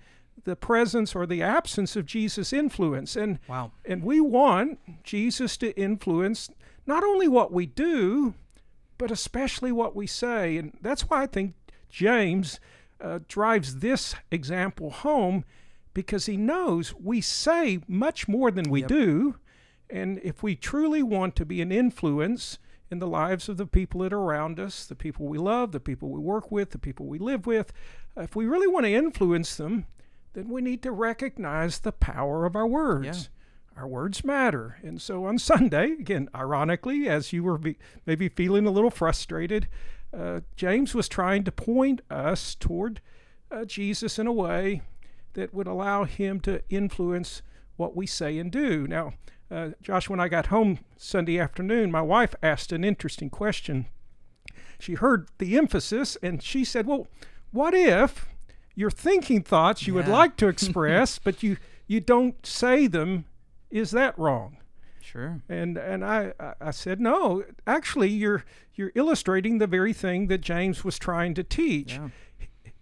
the 0.43 0.55
presence 0.57 1.15
or 1.15 1.25
the 1.25 1.41
absence 1.41 1.95
of 1.95 2.05
Jesus' 2.05 2.51
influence. 2.51 3.15
And, 3.15 3.39
Wow. 3.47 3.71
and 3.85 4.03
we 4.03 4.19
want 4.19 4.79
Jesus 5.03 5.55
to 5.57 5.77
influence 5.79 6.49
not 6.85 7.03
only 7.03 7.27
what 7.27 7.51
we 7.53 7.65
do, 7.65 8.33
but 8.99 9.09
especially 9.09 9.71
what 9.71 9.95
we 9.95 10.05
say. 10.05 10.57
And 10.57 10.77
that's 10.81 11.09
why 11.09 11.23
I 11.23 11.25
think 11.25 11.55
James 11.89 12.59
uh, 13.01 13.19
drives 13.27 13.77
this 13.79 14.13
example 14.29 14.91
home 14.91 15.43
because 15.95 16.27
he 16.27 16.37
knows 16.37 16.93
we 16.93 17.21
say 17.21 17.79
much 17.87 18.27
more 18.27 18.51
than 18.51 18.69
we 18.69 18.81
Yep. 18.81 18.89
do. 18.89 19.35
And 19.89 20.19
if 20.23 20.43
we 20.43 20.55
truly 20.55 21.01
want 21.01 21.35
to 21.37 21.45
be 21.45 21.61
an 21.63 21.71
influence 21.71 22.59
in 22.91 22.99
the 22.99 23.07
lives 23.07 23.49
of 23.49 23.57
the 23.57 23.65
people 23.65 24.01
that 24.01 24.13
are 24.13 24.19
around 24.19 24.59
us, 24.59 24.85
the 24.85 24.95
people 24.95 25.27
we 25.27 25.37
love, 25.39 25.71
the 25.71 25.79
people 25.79 26.09
we 26.09 26.19
work 26.19 26.51
with, 26.51 26.71
the 26.71 26.77
people 26.77 27.07
we 27.07 27.17
live 27.17 27.47
with, 27.47 27.73
if 28.17 28.35
we 28.35 28.45
really 28.45 28.67
want 28.67 28.85
to 28.85 28.93
influence 28.93 29.55
them, 29.55 29.85
then 30.33 30.49
we 30.49 30.61
need 30.61 30.83
to 30.83 30.91
recognize 30.91 31.79
the 31.79 31.91
power 31.91 32.45
of 32.45 32.55
our 32.55 32.67
words. 32.67 33.29
Our 33.79 33.87
words 33.87 34.25
matter. 34.25 34.75
And 34.83 35.01
so 35.01 35.25
on 35.25 35.37
Sunday, 35.39 35.93
again, 35.93 36.27
ironically, 36.35 37.07
as 37.07 37.31
you 37.31 37.43
were 37.43 37.57
be, 37.57 37.77
maybe 38.05 38.27
feeling 38.27 38.65
a 38.65 38.71
little 38.71 38.91
frustrated, 38.91 39.69
uh, 40.13 40.41
James 40.57 40.93
was 40.93 41.07
trying 41.07 41.45
to 41.45 41.51
point 41.51 42.01
us 42.09 42.55
toward 42.55 42.99
uh, 43.49 43.63
Jesus 43.63 44.19
in 44.19 44.27
a 44.27 44.33
way 44.33 44.81
that 45.33 45.53
would 45.53 45.67
allow 45.67 46.03
him 46.03 46.41
to 46.41 46.61
influence 46.69 47.41
what 47.77 47.95
we 47.95 48.05
say 48.05 48.37
and 48.37 48.51
do. 48.51 48.85
Now, 48.85 49.13
uh, 49.49 49.69
Josh, 49.81 50.09
when 50.09 50.19
I 50.19 50.27
got 50.27 50.47
home 50.47 50.79
Sunday 50.97 51.39
afternoon, 51.39 51.89
my 51.89 52.01
wife 52.01 52.35
asked 52.43 52.73
an 52.73 52.83
interesting 52.83 53.29
question. 53.29 53.85
She 54.77 54.95
heard 54.95 55.29
the 55.37 55.57
emphasis 55.57 56.17
and 56.21 56.43
she 56.43 56.65
said, 56.65 56.85
Well, 56.85 57.07
what 57.51 57.73
if 57.73 58.27
you're 58.75 58.91
thinking 58.91 59.41
thoughts 59.41 59.87
you 59.87 59.93
would 59.93 60.07
like 60.09 60.35
to 60.37 60.47
express, 60.49 61.17
but 61.17 61.41
you, 61.41 61.55
you 61.87 62.01
don't 62.01 62.45
say 62.45 62.85
them? 62.85 63.23
Is 63.69 63.91
that 63.91 64.17
wrong? 64.17 64.57
Sure. 65.01 65.41
And 65.49 65.77
and 65.77 66.05
I, 66.05 66.33
I- 66.61 66.71
said, 66.71 66.99
no, 66.99 67.43
actually 67.65 68.09
you're 68.09 68.43
you're 68.75 68.91
illustrating 68.95 69.57
the 69.57 69.67
very 69.67 69.93
thing 69.93 70.27
that 70.27 70.41
James 70.41 70.83
was 70.83 70.99
trying 70.99 71.33
to 71.35 71.43
teach. 71.43 71.93
Yeah. 71.93 72.09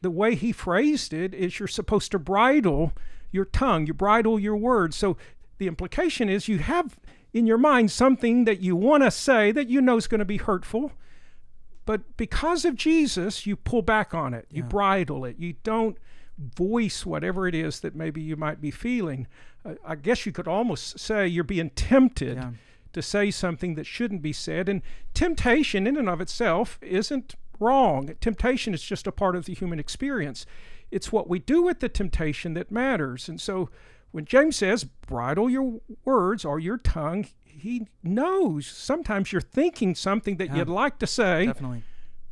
The 0.02 0.12
way 0.12 0.36
he 0.36 0.52
phrased 0.52 1.14
it 1.14 1.34
is 1.34 1.60
you're 1.60 1.68
supposed 1.68 2.12
to 2.12 2.20
bridle 2.20 2.94
your 3.32 3.46
tongue, 3.46 3.88
you 3.88 3.94
bridle 3.94 4.40
your 4.40 4.56
words. 4.56 4.96
So 4.96 5.18
the 5.58 5.68
implication 5.68 6.30
is 6.30 6.48
you 6.48 6.60
have 6.60 6.98
in 7.34 7.48
your 7.48 7.58
mind 7.58 7.92
something 7.92 8.46
that 8.46 8.62
you 8.62 8.76
want 8.76 9.04
to 9.04 9.12
say 9.12 9.52
that 9.52 9.70
you 9.70 9.82
know 9.82 9.98
is 9.98 10.08
going 10.08 10.20
to 10.20 10.26
be 10.26 10.38
hurtful, 10.38 10.92
but 11.86 12.18
because 12.18 12.66
of 12.66 12.76
Jesus, 12.76 13.46
you 13.46 13.56
pull 13.56 13.82
back 13.82 14.14
on 14.14 14.34
it. 14.34 14.48
You 14.52 14.64
bridle 14.64 15.26
it. 15.26 15.38
You 15.40 15.54
don't 15.64 15.98
voice 16.38 17.06
whatever 17.06 17.48
it 17.48 17.56
is 17.56 17.80
that 17.82 17.96
maybe 17.96 18.22
you 18.22 18.36
might 18.36 18.62
be 18.62 18.72
feeling. 18.72 19.28
Uh, 19.66 19.76
I 19.86 19.96
guess 19.96 20.26
you 20.26 20.32
could 20.32 20.48
almost 20.48 21.00
say 21.00 21.28
you're 21.28 21.44
being 21.44 21.70
tempted 21.72 22.38
Yeah. 22.38 22.52
to 22.94 23.02
say 23.02 23.32
something 23.32 23.76
that 23.76 23.86
shouldn't 23.86 24.22
be 24.22 24.34
said. 24.34 24.70
And 24.70 24.82
temptation, 25.14 25.88
in 25.88 25.98
and 25.98 26.08
of 26.10 26.22
itself, 26.22 26.78
isn't 26.82 27.36
wrong. 27.60 28.14
Temptation 28.22 28.74
is 28.74 28.84
just 28.84 29.08
a 29.08 29.12
part 29.12 29.36
of 29.36 29.46
the 29.46 29.54
human 29.54 29.80
experience. 29.80 30.46
It's 30.92 31.12
what 31.12 31.28
we 31.28 31.40
do 31.40 31.62
with 31.64 31.80
the 31.80 31.90
temptation 31.90 32.54
that 32.54 32.72
matters. 32.72 33.28
And 33.28 33.42
so 33.42 33.70
when 34.12 34.26
James 34.26 34.56
says, 34.58 34.84
bridle 34.84 35.50
your 35.50 35.82
words 36.06 36.46
or 36.46 36.60
your 36.60 36.78
tongue, 36.78 37.26
he 37.44 37.88
knows 38.04 38.68
sometimes 38.68 39.32
you're 39.32 39.42
thinking 39.42 39.96
something 39.96 40.38
that 40.38 40.50
Yeah. 40.50 40.58
you'd 40.58 40.70
like 40.70 41.00
to 41.00 41.08
say 41.08 41.48
Definitely. 41.48 41.84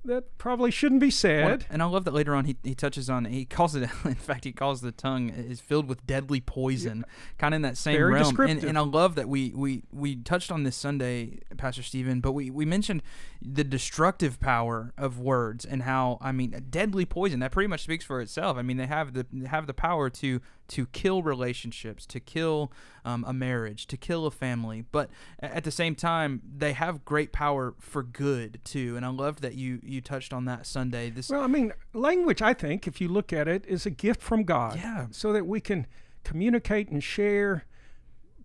That 0.05 0.37
probably 0.37 0.71
shouldn't 0.71 1.01
be 1.01 1.11
said. 1.11 1.65
And 1.69 1.81
I 1.81 1.85
love 1.85 2.05
that 2.05 2.13
later 2.13 2.35
on 2.35 2.45
he, 2.45 2.55
he 2.63 2.75
touches 2.75 3.09
on 3.09 3.25
he 3.25 3.45
calls 3.45 3.75
it 3.75 3.83
in 4.05 4.15
fact 4.15 4.45
he 4.45 4.51
calls 4.51 4.81
the 4.81 4.91
tongue 4.91 5.29
is 5.29 5.59
filled 5.59 5.87
with 5.87 6.05
deadly 6.05 6.41
poison, 6.41 7.05
kind 7.37 7.53
of 7.53 7.57
in 7.57 7.61
that 7.63 7.77
same 7.77 7.97
Very 7.97 8.13
realm. 8.13 8.39
And, 8.39 8.63
and 8.63 8.77
I 8.77 8.81
love 8.81 9.15
that 9.15 9.27
we, 9.27 9.51
we 9.55 9.83
we 9.91 10.15
touched 10.15 10.51
on 10.51 10.63
this 10.63 10.75
Sunday, 10.75 11.39
Pastor 11.57 11.83
Stephen, 11.83 12.21
but 12.21 12.31
we, 12.31 12.49
we 12.49 12.65
mentioned 12.65 13.03
the 13.41 13.63
destructive 13.63 14.39
power 14.39 14.93
of 14.97 15.19
words 15.19 15.65
and 15.65 15.83
how 15.83 16.17
I 16.21 16.31
mean 16.31 16.65
deadly 16.69 17.05
poison 17.05 17.39
that 17.39 17.51
pretty 17.51 17.67
much 17.67 17.83
speaks 17.83 18.05
for 18.05 18.21
itself. 18.21 18.57
I 18.57 18.61
mean 18.61 18.77
they 18.77 18.87
have 18.87 19.13
the 19.13 19.25
they 19.31 19.47
have 19.47 19.67
the 19.67 19.73
power 19.73 20.09
to 20.09 20.41
to 20.67 20.85
kill 20.87 21.21
relationships, 21.21 22.05
to 22.07 22.19
kill 22.19 22.71
um, 23.03 23.23
a 23.27 23.33
marriage, 23.33 23.87
to 23.87 23.97
kill 23.97 24.25
a 24.25 24.31
family, 24.31 24.83
but 24.91 25.09
at 25.39 25.63
the 25.63 25.71
same 25.71 25.95
time 25.95 26.41
they 26.57 26.73
have 26.73 27.05
great 27.05 27.31
power 27.31 27.75
for 27.79 28.03
good 28.03 28.59
too. 28.63 28.95
And 28.95 29.05
I 29.05 29.09
love 29.09 29.41
that 29.41 29.55
you 29.55 29.79
you 29.83 30.01
touched 30.01 30.33
on 30.33 30.45
that 30.45 30.65
Sunday. 30.65 31.09
This 31.09 31.29
Well, 31.29 31.41
I 31.41 31.47
mean, 31.47 31.71
language, 31.93 32.41
I 32.41 32.53
think, 32.53 32.87
if 32.87 32.99
you 32.99 33.07
look 33.07 33.31
at 33.31 33.47
it, 33.47 33.65
is 33.67 33.85
a 33.85 33.91
gift 33.91 34.21
from 34.21 34.43
God. 34.43 34.77
Yeah. 34.77 35.07
So 35.11 35.33
that 35.33 35.45
we 35.45 35.61
can 35.61 35.87
communicate 36.23 36.89
and 36.89 37.03
share. 37.03 37.65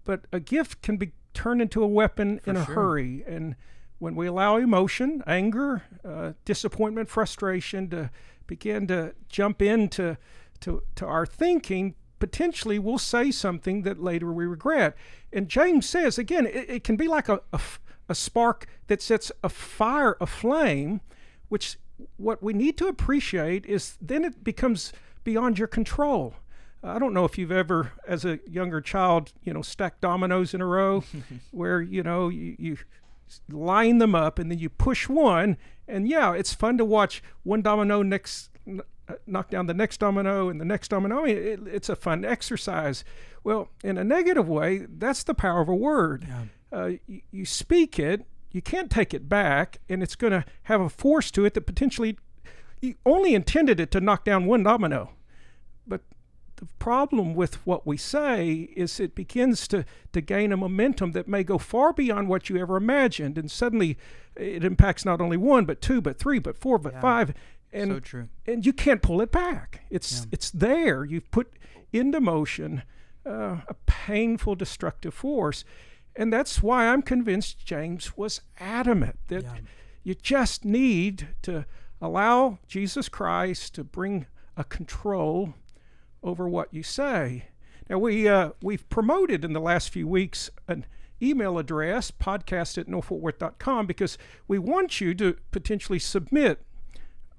But 0.04 0.26
a 0.32 0.40
gift 0.40 0.82
can 0.82 0.96
be 0.96 1.12
turned 1.34 1.62
into 1.62 1.82
a 1.82 1.86
weapon 1.86 2.40
in 2.46 2.56
a 2.56 2.64
sure. 2.64 2.74
hurry. 2.74 3.24
And 3.26 3.56
when 3.98 4.14
we 4.14 4.26
allow 4.26 4.56
emotion, 4.56 5.22
anger, 5.26 5.82
uh, 6.04 6.32
disappointment, 6.44 7.08
frustration 7.08 7.88
to 7.90 8.10
begin 8.46 8.86
to 8.88 9.14
jump 9.28 9.62
into 9.62 10.16
to, 10.60 10.82
to 10.96 11.06
our 11.06 11.26
thinking, 11.26 11.94
potentially 12.20 12.78
we'll 12.78 12.98
say 12.98 13.32
something 13.32 13.82
that 13.82 14.00
later 14.00 14.32
we 14.32 14.46
regret. 14.46 14.96
And 15.32 15.48
James 15.48 15.88
says, 15.88 16.18
again, 16.18 16.46
it, 16.46 16.70
it 16.70 16.84
can 16.84 16.96
be 16.96 17.08
like 17.08 17.28
a 17.28 17.40
a 18.10 18.14
spark 18.14 18.66
that 18.88 19.00
sets 19.00 19.30
a 19.42 19.48
fire, 19.48 20.16
a 20.20 20.26
flame, 20.26 21.00
which 21.48 21.78
what 22.16 22.42
we 22.42 22.52
need 22.52 22.76
to 22.76 22.88
appreciate 22.88 23.64
is 23.66 23.96
then 24.00 24.24
it 24.24 24.42
becomes 24.42 24.92
beyond 25.22 25.58
your 25.58 25.68
control. 25.68 26.34
I 26.82 26.98
don't 26.98 27.14
know 27.14 27.24
if 27.24 27.38
you've 27.38 27.52
ever, 27.52 27.92
as 28.08 28.24
a 28.24 28.40
younger 28.48 28.80
child, 28.80 29.32
you 29.44 29.54
know, 29.54 29.62
stacked 29.62 30.00
dominoes 30.00 30.54
in 30.54 30.60
a 30.60 30.66
row, 30.66 31.04
where 31.52 31.80
you 31.80 32.02
know 32.02 32.28
you, 32.28 32.56
you 32.58 32.78
line 33.48 33.98
them 33.98 34.16
up 34.16 34.40
and 34.40 34.50
then 34.50 34.58
you 34.58 34.68
push 34.68 35.08
one, 35.08 35.56
and 35.86 36.08
yeah, 36.08 36.32
it's 36.32 36.52
fun 36.52 36.78
to 36.78 36.84
watch 36.84 37.22
one 37.44 37.62
domino 37.62 38.02
next 38.02 38.50
knock 39.26 39.50
down 39.50 39.66
the 39.66 39.74
next 39.74 39.98
domino 40.00 40.48
and 40.48 40.60
the 40.60 40.64
next 40.64 40.88
domino. 40.88 41.20
I 41.22 41.24
mean, 41.26 41.36
it, 41.36 41.60
it's 41.66 41.88
a 41.88 41.96
fun 41.96 42.24
exercise. 42.24 43.04
Well, 43.44 43.68
in 43.82 43.96
a 43.98 44.04
negative 44.04 44.48
way, 44.48 44.86
that's 44.88 45.22
the 45.22 45.34
power 45.34 45.60
of 45.60 45.68
a 45.68 45.74
word. 45.74 46.26
Uh, 46.72 46.90
you, 47.06 47.22
you 47.30 47.44
speak 47.44 47.98
it, 47.98 48.26
you 48.52 48.62
can't 48.62 48.90
take 48.90 49.12
it 49.14 49.28
back, 49.28 49.78
and 49.88 50.02
it's 50.02 50.16
going 50.16 50.32
to 50.32 50.44
have 50.64 50.80
a 50.80 50.88
force 50.88 51.30
to 51.32 51.44
it 51.44 51.54
that 51.54 51.62
potentially 51.62 52.18
you 52.80 52.94
only 53.04 53.34
intended 53.34 53.80
it 53.80 53.90
to 53.92 54.00
knock 54.00 54.24
down 54.24 54.46
one 54.46 54.62
domino. 54.62 55.12
But 55.86 56.02
the 56.56 56.66
problem 56.78 57.34
with 57.34 57.64
what 57.66 57.86
we 57.86 57.96
say 57.96 58.68
is 58.76 59.00
it 59.00 59.14
begins 59.14 59.66
to, 59.68 59.84
to 60.12 60.20
gain 60.20 60.52
a 60.52 60.56
momentum 60.56 61.12
that 61.12 61.26
may 61.28 61.42
go 61.44 61.58
far 61.58 61.92
beyond 61.92 62.28
what 62.28 62.48
you 62.50 62.56
ever 62.58 62.76
imagined. 62.76 63.36
And 63.38 63.50
suddenly 63.50 63.96
it 64.36 64.64
impacts 64.64 65.04
not 65.04 65.20
only 65.20 65.36
one, 65.36 65.64
but 65.64 65.80
two, 65.80 66.00
but 66.00 66.18
three, 66.18 66.38
but 66.38 66.56
four, 66.56 66.78
but 66.78 66.92
Yeah. 66.94 67.00
five. 67.00 67.34
And, 67.72 67.90
so 67.92 68.00
true. 68.00 68.28
and 68.46 68.64
you 68.66 68.72
can't 68.72 69.00
pull 69.02 69.20
it 69.20 69.30
back. 69.30 69.82
It's 69.90 70.20
Yeah. 70.20 70.26
it's 70.32 70.50
there. 70.50 71.04
You've 71.04 71.30
put 71.30 71.52
into 71.92 72.20
motion 72.20 72.82
uh, 73.26 73.58
a 73.68 73.74
painful, 73.86 74.54
destructive 74.54 75.12
force, 75.14 75.64
and 76.16 76.32
that's 76.32 76.62
why 76.62 76.88
I'm 76.88 77.02
convinced 77.02 77.64
James 77.66 78.16
was 78.16 78.40
adamant 78.58 79.18
that 79.28 79.42
Yeah. 79.44 79.58
you 80.02 80.14
just 80.14 80.64
need 80.64 81.28
to 81.42 81.66
allow 82.00 82.58
Jesus 82.66 83.08
Christ 83.10 83.74
to 83.74 83.84
bring 83.84 84.26
a 84.56 84.64
control 84.64 85.54
over 86.22 86.48
what 86.48 86.72
you 86.72 86.82
say. 86.82 87.46
Now 87.88 87.98
we 87.98 88.26
uh, 88.26 88.52
we've 88.62 88.88
promoted 88.88 89.44
in 89.44 89.52
the 89.52 89.60
last 89.60 89.90
few 89.90 90.08
weeks 90.08 90.48
an 90.66 90.86
email 91.22 91.58
address 91.58 92.10
podcast 92.10 92.78
at 92.78 92.86
northfortworth.com 92.86 93.86
because 93.86 94.16
we 94.48 94.58
want 94.58 95.00
you 95.00 95.14
to 95.14 95.36
potentially 95.50 95.98
submit 95.98 96.64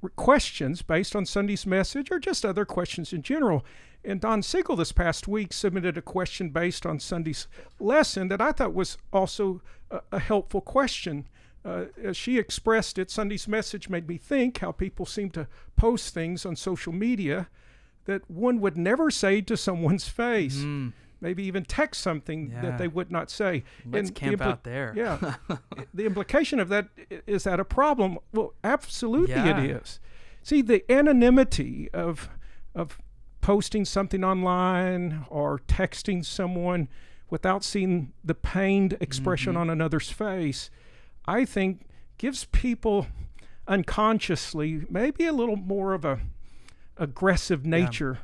questions 0.10 0.81
based 0.81 1.15
on 1.15 1.25
Sunday's 1.25 1.65
message 1.65 2.12
or 2.12 2.20
just 2.20 2.46
other 2.46 2.65
questions 2.65 3.13
in 3.13 3.22
general. 3.22 3.65
And 4.03 4.20
Don 4.20 4.41
Siegel 4.41 4.75
this 4.75 4.91
past 4.91 5.27
week 5.27 5.53
submitted 5.53 5.98
a 5.98 6.01
question 6.01 6.50
based 6.50 6.86
on 6.86 7.00
Sunday's 7.00 7.48
lesson 7.79 8.29
that 8.29 8.41
I 8.41 8.51
thought 8.51 8.74
was 8.74 8.98
also 9.13 9.62
a, 9.91 10.01
a 10.12 10.20
helpful 10.20 10.62
question. 10.62 11.27
Uh, 11.63 11.86
as 12.03 12.17
she 12.17 12.39
expressed 12.39 12.98
it, 12.98 13.12
Sunday's 13.12 13.48
message 13.48 13.89
made 13.89 14.08
me 14.08 14.17
think 14.17 14.58
how 14.60 14.72
people 14.72 15.05
seem 15.05 15.29
to 15.31 15.48
post 15.75 16.13
things 16.13 16.46
on 16.46 16.55
social 16.55 16.91
media 16.91 17.48
that 18.05 18.29
one 18.29 18.60
would 18.60 18.77
never 18.77 19.12
say 19.12 19.41
to 19.41 19.55
someone's 19.55 20.08
face. 20.08 20.58
Mm, 20.58 20.93
Maybe 21.22 21.44
even 21.44 21.63
text 21.63 22.01
something 22.01 22.50
Yeah. 22.51 22.62
that 22.62 22.78
they 22.80 22.88
would 22.88 23.12
not 23.12 23.30
say. 23.30 23.63
let's 23.86 24.10
And 24.10 24.16
the 24.16 24.20
camp 24.20 24.42
impli- 24.42 24.46
out 24.46 24.63
there. 24.63 24.94
yeah. 24.96 25.36
the 25.94 26.06
implication 26.06 26.60
of 26.60 26.68
that 26.70 26.88
is 27.28 27.44
that 27.44 27.60
a 27.60 27.63
problem? 27.66 28.18
Well, 28.34 28.54
absolutely 28.63 29.36
Yeah. 29.36 29.60
it 29.62 29.70
is. 29.70 30.00
See, 30.44 30.62
the 30.62 30.84
anonymity 30.92 31.90
of 31.94 32.30
of 32.74 32.98
posting 33.42 33.86
something 33.86 34.24
online 34.24 35.25
or 35.30 35.60
texting 35.68 36.24
someone 36.25 36.88
without 37.30 37.63
seeing 37.63 38.13
the 38.24 38.36
pained 38.36 38.98
expression 39.00 39.54
Mm-hmm. 39.54 39.62
on 39.62 39.70
another's 39.70 40.10
face, 40.10 40.70
I 41.25 41.46
think 41.46 41.86
gives 42.18 42.46
people 42.46 43.08
unconsciously 43.68 44.86
maybe 44.90 45.25
a 45.25 45.34
little 45.34 45.56
more 45.56 45.94
of 45.94 46.06
a 46.06 46.20
aggressive 46.98 47.66
nature 47.66 48.20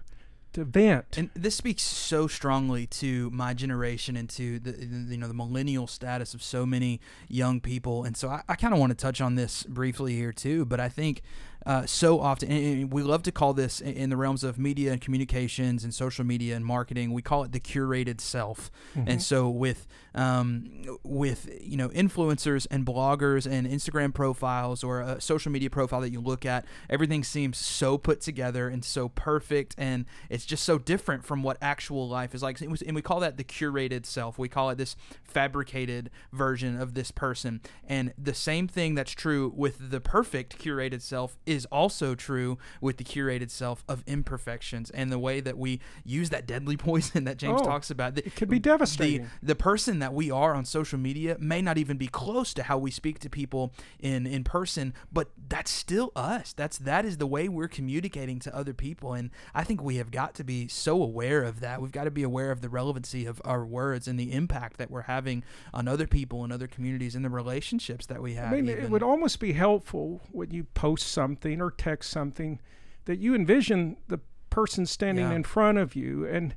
And 1.18 1.30
this 1.34 1.56
speaks 1.56 1.84
so 1.84 2.28
strongly 2.28 2.88
to 2.88 3.30
my 3.32 3.54
generation 3.54 4.16
and 4.18 4.30
to 4.32 4.60
the, 4.60 4.72
the 4.72 5.14
you 5.14 5.18
know 5.18 5.28
the 5.28 5.34
millennial 5.34 5.88
status 5.88 6.34
of 6.34 6.42
so 6.42 6.66
many 6.66 7.00
young 7.28 7.60
people. 7.60 8.04
And 8.04 8.16
so 8.18 8.30
I, 8.30 8.44
I 8.50 8.56
kind 8.56 8.74
of 8.74 8.80
want 8.80 8.92
to 8.92 8.96
touch 8.96 9.22
on 9.22 9.36
this 9.36 9.64
briefly 9.64 10.16
here 10.16 10.32
too. 10.34 10.66
But 10.66 10.80
I 10.80 10.90
think 10.90 11.22
uh, 11.66 11.86
so 11.86 12.20
often 12.20 12.50
and- 12.52 12.92
we 12.92 13.04
love 13.04 13.24
to 13.24 13.32
call 13.32 13.54
this 13.54 13.82
in- 13.82 13.94
in 13.94 14.10
the 14.10 14.18
realms 14.18 14.44
of 14.44 14.58
media 14.58 14.92
and 14.92 15.02
communications 15.02 15.84
and 15.84 15.94
social 15.94 16.24
media 16.24 16.56
and 16.56 16.66
marketing. 16.66 17.12
We 17.14 17.22
call 17.22 17.44
it 17.44 17.52
the 17.52 17.60
curated 17.60 18.22
self. 18.22 18.72
And 18.96 19.22
so 19.22 19.50
with 19.50 19.88
um, 20.16 20.70
with 21.04 21.48
you 21.62 21.78
know 21.78 21.90
influencers 21.90 22.66
and 22.72 22.86
bloggers 22.86 23.46
and 23.50 23.68
Instagram 23.68 24.14
profiles 24.14 24.84
or 24.84 25.02
a 25.02 25.22
social 25.22 25.52
media 25.52 25.70
profile 25.70 26.02
that 26.02 26.12
you 26.12 26.20
look 26.22 26.46
at, 26.46 26.66
everything 26.90 27.24
seems 27.24 27.58
so 27.58 27.98
put 28.00 28.22
together 28.22 28.68
and 28.68 28.84
so 28.84 29.10
perfect, 29.10 29.76
and 29.78 30.06
it's 30.30 30.46
just 30.46 30.64
so 30.64 30.80
different 30.80 31.24
from 31.24 31.44
what 31.44 31.58
actual 31.62 32.08
life 32.10 32.34
is 32.34 32.42
like. 32.42 32.60
And 32.62 32.96
we 32.96 33.02
call 33.02 33.20
that 33.20 33.38
the 33.38 33.44
curated 33.44 34.06
self. 34.08 34.40
We 34.40 34.50
call 34.50 34.70
it 34.72 34.78
this 34.80 34.96
fabricated 35.24 36.10
version 36.34 36.80
of 36.82 36.94
this 36.96 37.12
person. 37.12 37.62
And 37.88 38.14
the 38.18 38.34
same 38.34 38.68
thing 38.68 38.96
that's 38.96 39.12
true 39.12 39.54
with 39.56 39.92
the 39.92 40.02
perfect 40.02 40.58
curated 40.58 41.02
self 41.02 41.38
is 41.48 41.66
also 41.72 42.14
true 42.16 42.58
with 42.82 42.98
the 42.98 43.04
curated 43.04 43.50
self 43.50 43.84
of 43.88 44.04
imperfections 44.06 44.90
and 44.92 45.12
the 45.12 45.20
way 45.20 45.40
that 45.40 45.58
we 45.58 45.80
use 46.04 46.30
that 46.30 46.46
deadly 46.46 46.78
poison 46.88 47.24
that 47.24 47.38
James 47.38 47.62
Oh, 47.62 47.66
talks 47.66 47.90
about. 47.90 48.16
The- 48.16 48.26
it 48.26 48.36
could 48.36 48.50
be 48.50 48.60
devastating. 48.60 49.30
the 49.42 49.56
person 49.56 50.00
that 50.00 50.14
we 50.14 50.30
are 50.30 50.54
on 50.54 50.66
social 50.66 51.00
media 51.00 51.38
may 51.40 51.62
not 51.62 51.78
even 51.78 51.98
be 51.98 52.08
close 52.08 52.54
to 52.56 52.64
how 52.64 52.78
we 52.78 52.92
speak 52.92 53.20
to 53.20 53.30
people 53.30 53.72
in 54.00 54.26
in 54.28 54.44
person 54.44 54.94
but 55.12 55.30
that's 55.50 55.72
still 55.72 56.12
us 56.16 56.54
that's 56.54 56.78
that 56.80 57.06
is 57.06 57.18
the 57.18 57.28
way 57.28 57.48
we're 57.48 57.68
communicating 57.68 58.40
to 58.40 58.54
other 58.56 58.74
people 58.74 59.14
and 59.14 59.30
i 59.56 59.64
think 59.64 59.82
we 59.82 59.96
have 59.98 60.12
got 60.12 60.34
to 60.36 60.44
be 60.44 60.68
so 60.68 61.02
aware 61.02 61.44
of 61.44 61.60
that 61.62 61.82
we've 61.82 61.92
got 61.92 62.04
to 62.04 62.12
be 62.12 62.24
aware 62.24 62.52
of 62.52 62.62
the 62.62 62.70
relevancy 62.70 63.26
of 63.26 63.42
our 63.46 63.66
words 63.66 64.08
and 64.08 64.20
the 64.20 64.32
impact 64.34 64.78
that 64.78 64.92
we're 64.92 65.04
having 65.04 65.44
on 65.74 65.88
other 65.88 66.08
people 66.08 66.44
and 66.44 66.52
other 66.52 66.68
communities 66.68 67.16
and 67.16 67.24
the 67.24 67.30
relationships 67.30 68.06
that 68.06 68.22
we 68.22 68.34
have 68.34 68.52
I 68.52 68.62
mean, 68.62 68.70
it 68.70 68.90
would 68.90 69.04
almost 69.04 69.40
be 69.40 69.54
helpful 69.54 70.22
when 70.32 70.52
you 70.52 70.64
post 70.74 71.08
something 71.08 71.37
or 71.46 71.72
text 71.72 72.10
something 72.10 72.60
that 73.06 73.20
you 73.20 73.34
envision 73.36 73.98
the 74.08 74.20
person 74.50 74.86
standing 74.86 75.30
Yeah. 75.30 75.36
in 75.36 75.44
front 75.44 75.78
of 75.78 75.96
you, 75.96 76.26
and 76.26 76.56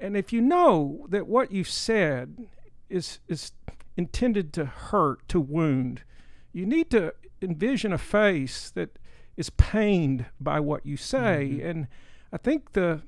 and 0.00 0.16
if 0.16 0.32
you 0.32 0.40
know 0.40 1.06
that 1.10 1.26
what 1.26 1.52
you've 1.52 1.68
said 1.68 2.48
is 2.88 3.20
is 3.28 3.52
intended 3.96 4.52
to 4.54 4.64
hurt, 4.64 5.26
to 5.28 5.40
wound, 5.40 6.02
you 6.52 6.66
need 6.66 6.90
to 6.90 7.14
envision 7.40 7.92
a 7.92 7.98
face 7.98 8.70
that 8.70 8.98
is 9.36 9.50
pained 9.50 10.26
by 10.40 10.58
what 10.60 10.84
you 10.86 10.96
say, 10.96 11.50
Mm-hmm. 11.52 11.66
and 11.66 11.88
I 12.32 12.38
think 12.38 12.72
the 12.72 13.02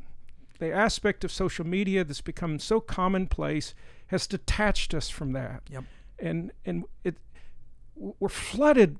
the 0.58 0.72
aspect 0.72 1.24
of 1.24 1.30
social 1.32 1.66
media 1.66 2.02
that's 2.04 2.20
become 2.22 2.58
so 2.58 2.80
commonplace 2.80 3.74
has 4.06 4.26
detached 4.26 4.94
us 4.94 5.08
from 5.10 5.32
that 5.32 5.62
Yep. 5.70 5.84
and 6.18 6.52
and 6.64 6.84
it 7.04 7.16
we're 7.94 8.28
flooded 8.28 8.98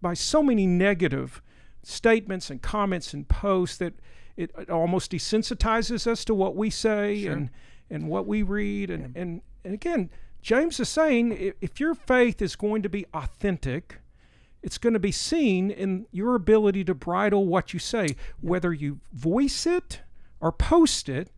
by 0.00 0.14
so 0.14 0.42
many 0.42 0.66
negative 0.66 1.42
statements 1.86 2.50
and 2.50 2.60
comments 2.62 3.12
and 3.14 3.28
posts 3.28 3.76
that 3.78 3.94
it, 4.36 4.50
it 4.58 4.70
almost 4.70 5.12
desensitizes 5.12 6.06
us 6.06 6.24
to 6.24 6.34
what 6.34 6.56
we 6.56 6.70
say 6.70 7.22
Sure. 7.22 7.32
and 7.32 7.50
and 7.90 8.08
what 8.08 8.26
we 8.26 8.42
read. 8.42 8.90
And, 8.90 9.16
and, 9.16 9.42
and 9.64 9.74
again, 9.74 10.10
James 10.42 10.80
is 10.80 10.88
saying 10.88 11.52
if 11.60 11.78
your 11.78 11.94
faith 11.94 12.40
is 12.42 12.56
going 12.56 12.82
to 12.82 12.88
be 12.88 13.06
authentic, 13.14 14.00
it's 14.62 14.78
going 14.78 14.94
to 14.94 14.98
be 14.98 15.12
seen 15.12 15.70
in 15.70 16.06
your 16.10 16.34
ability 16.34 16.84
to 16.84 16.94
bridle 16.94 17.46
what 17.46 17.72
you 17.72 17.78
say, 17.78 18.16
whether 18.40 18.72
you 18.72 19.00
voice 19.12 19.66
it 19.66 20.00
or 20.40 20.50
post 20.50 21.08
it. 21.08 21.30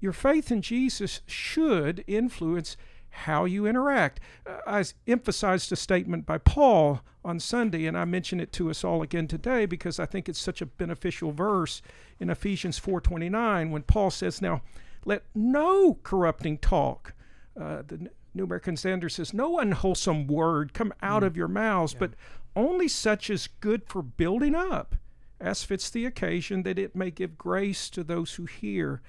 Your 0.00 0.12
faith 0.12 0.52
in 0.52 0.62
Jesus 0.62 1.20
should 1.26 2.04
influence 2.06 2.76
how 3.18 3.44
you 3.44 3.66
interact. 3.66 4.20
Uh, 4.46 4.58
I 4.66 4.84
emphasized 5.06 5.72
a 5.72 5.76
statement 5.76 6.26
by 6.26 6.38
Paul 6.38 7.00
on 7.24 7.40
Sunday, 7.40 7.86
and 7.86 7.96
I 7.98 8.04
mention 8.04 8.40
it 8.40 8.52
to 8.54 8.70
us 8.70 8.84
all 8.84 9.02
again 9.02 9.26
today 9.26 9.66
because 9.66 9.98
I 9.98 10.06
think 10.06 10.28
it's 10.28 10.38
such 10.38 10.62
a 10.62 10.66
beneficial 10.66 11.32
verse 11.32 11.82
in 12.20 12.30
Ephesians 12.30 12.78
4:29 12.78 13.70
when 13.70 13.82
Paul 13.82 14.10
says, 14.10 14.40
"Now, 14.40 14.62
let 15.04 15.24
no 15.34 15.98
corrupting 16.02 16.58
talk." 16.58 17.14
Uh, 17.58 17.82
the 17.86 18.10
New 18.34 18.44
American 18.44 18.76
Standard 18.76 19.10
says, 19.10 19.34
"No 19.34 19.58
unwholesome 19.58 20.26
word 20.26 20.72
come 20.72 20.94
out 21.02 21.22
mm. 21.22 21.26
of 21.26 21.36
your 21.36 21.48
mouths, 21.48 21.94
yeah. 21.94 22.00
but 22.00 22.10
only 22.54 22.88
such 22.88 23.30
as 23.30 23.48
good 23.60 23.82
for 23.86 24.02
building 24.02 24.54
up, 24.54 24.94
as 25.40 25.64
fits 25.64 25.90
the 25.90 26.06
occasion, 26.06 26.62
that 26.62 26.78
it 26.78 26.94
may 26.96 27.10
give 27.10 27.36
grace 27.36 27.90
to 27.90 28.04
those 28.04 28.34
who 28.34 28.46
hear." 28.46 29.02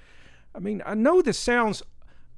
I 0.53 0.59
mean, 0.59 0.81
I 0.85 0.95
know 0.95 1.21
this 1.21 1.37
sounds 1.37 1.83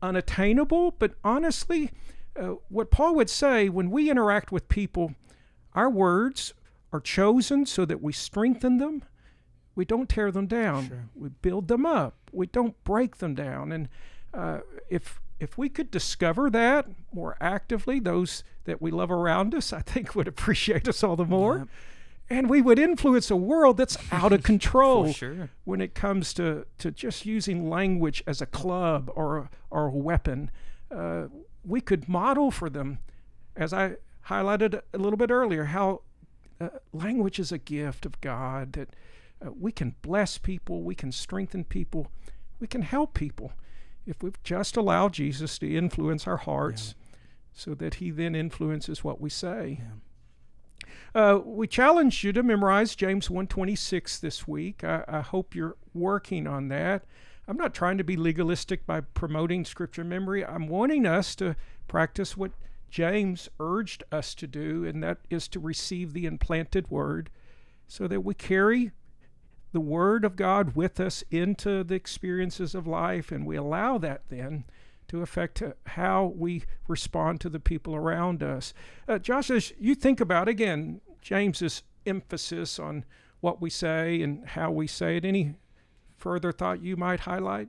unattainable, 0.02 0.92
but 0.92 1.14
honestly, 1.24 1.92
uh, 2.40 2.56
what 2.70 2.92
Paul 2.92 3.16
would 3.16 3.30
say 3.30 3.70
when 3.70 3.92
we 3.92 4.10
interact 4.10 4.52
with 4.52 4.70
people, 4.70 5.16
our 5.74 5.90
words 5.90 6.54
are 6.94 7.00
chosen 7.00 7.66
so 7.66 7.86
that 7.86 8.02
we 8.02 8.14
strengthen 8.14 8.78
them. 8.78 9.04
We 9.76 9.86
don't 9.86 10.10
tear 10.10 10.32
them 10.32 10.48
down. 10.48 10.88
Sure. 10.88 11.10
We 11.16 11.30
build 11.30 11.68
them 11.68 11.86
up. 11.86 12.30
We 12.32 12.48
don't 12.48 12.82
break 12.84 13.18
them 13.18 13.36
down. 13.36 13.72
And 13.72 13.90
uh, 14.34 14.60
if 14.90 15.20
if 15.40 15.58
we 15.58 15.70
could 15.70 15.90
discover 15.90 16.52
that 16.52 16.88
more 17.12 17.36
actively, 17.42 18.00
those 18.00 18.44
that 18.66 18.80
we 18.80 18.92
love 18.92 19.10
around 19.10 19.56
us, 19.56 19.74
I 19.74 19.80
think 19.82 20.14
would 20.16 20.28
appreciate 20.28 20.88
us 20.88 21.04
all 21.04 21.16
the 21.16 21.26
more. 21.26 21.60
Yep 21.60 21.68
and 22.32 22.50
we 22.50 22.62
would 22.62 22.80
influence 22.80 23.30
a 23.30 23.36
world 23.36 23.76
that's 23.76 23.98
out 24.10 24.32
of 24.32 24.42
control 24.52 25.12
sure. 25.12 25.50
when 25.66 25.82
it 25.82 25.94
comes 25.94 26.34
to, 26.36 26.66
to 26.78 26.90
just 26.90 27.26
using 27.26 27.70
language 27.70 28.24
as 28.26 28.42
a 28.42 28.46
club 28.46 29.12
or, 29.16 29.50
or 29.70 29.88
a 29.88 29.92
weapon. 29.92 30.50
Uh, 30.90 31.26
we 31.66 31.82
could 31.82 32.08
model 32.08 32.50
for 32.50 32.70
them, 32.70 33.00
as 33.56 33.74
I 33.74 33.98
highlighted 34.28 34.82
a 34.94 34.98
little 34.98 35.18
bit 35.18 35.30
earlier, 35.30 35.66
how 35.66 36.04
uh, 36.62 36.70
language 36.94 37.38
is 37.38 37.52
a 37.52 37.58
gift 37.58 38.06
of 38.06 38.20
God, 38.22 38.74
that 38.74 38.96
uh, 39.46 39.52
we 39.52 39.74
can 39.74 39.96
bless 40.02 40.38
people, 40.38 40.84
we 40.84 40.96
can 40.96 41.12
strengthen 41.12 41.66
people, 41.66 42.12
we 42.62 42.68
can 42.68 42.82
help 42.82 43.14
people 43.14 43.52
if 44.06 44.24
we 44.24 44.32
just 44.44 44.78
allow 44.78 45.10
Jesus 45.10 45.60
to 45.60 45.76
influence 45.76 46.26
our 46.26 46.38
hearts 46.38 46.96
yeah. 46.98 47.18
so 47.54 47.74
that 47.76 47.96
he 47.96 48.10
then 48.10 48.36
influences 48.36 49.04
what 49.04 49.20
we 49.20 49.30
say. 49.30 49.82
Yeah. 49.82 49.96
Uh, 51.14 51.40
we 51.44 51.68
challenge 51.68 52.24
you 52.24 52.32
to 52.34 52.44
memorize 52.44 52.96
James 52.96 53.30
126 53.30 54.20
this 54.20 54.48
week. 54.48 54.84
I, 54.84 55.04
I, 55.08 55.22
hope 55.22 55.56
you're 55.56 55.78
working 55.94 56.48
on 56.48 56.70
that. 56.70 57.04
I'm 57.48 57.58
not 57.58 57.74
trying 57.74 57.98
to 57.98 58.04
be 58.04 58.16
legalistic 58.16 58.86
by 58.86 59.02
promoting 59.02 59.66
scripture 59.66 60.04
memory. 60.04 60.46
I'm 60.46 60.68
wanting 60.68 61.06
us 61.06 61.36
to 61.36 61.56
practice 61.88 62.38
what 62.38 62.52
James 62.90 63.50
urged 63.60 64.04
us 64.12 64.34
to 64.36 64.48
do, 64.48 64.86
and 64.86 65.04
that 65.04 65.20
is 65.30 65.48
to 65.50 65.60
receive 65.60 66.14
the 66.14 66.26
implanted 66.26 66.90
word 66.90 67.30
so 67.88 68.08
that 68.08 68.22
we 68.22 68.34
carry 68.34 68.92
the 69.74 69.80
word 69.80 70.26
of 70.26 70.36
God 70.36 70.76
with 70.76 71.00
us 71.00 71.24
into 71.32 71.84
the 71.84 71.96
experiences 71.96 72.76
of 72.76 72.88
life, 72.88 73.32
and 73.32 73.46
we 73.46 73.56
allow 73.56 73.98
that 73.98 74.24
then 74.30 74.66
to 75.12 75.22
affect 75.22 75.62
how 75.88 76.34
we 76.38 76.64
respond 76.88 77.42
to 77.42 77.50
the 77.50 77.60
people 77.60 77.94
around 77.94 78.42
us. 78.42 78.74
Uh, 79.10 79.20
Josh, 79.20 79.50
as 79.50 79.74
you 79.78 79.94
think 79.94 80.22
about 80.22 80.48
again 80.48 81.02
James's 81.22 81.84
emphasis 82.06 82.80
on 82.80 83.04
what 83.42 83.62
we 83.62 83.70
say 83.70 84.22
and 84.22 84.48
how 84.48 84.72
we 84.72 84.88
say 84.88 85.18
it, 85.18 85.26
any 85.26 85.56
further 86.16 86.54
thought 86.54 86.82
you 86.82 86.96
might 86.96 87.22
highlight? 87.22 87.68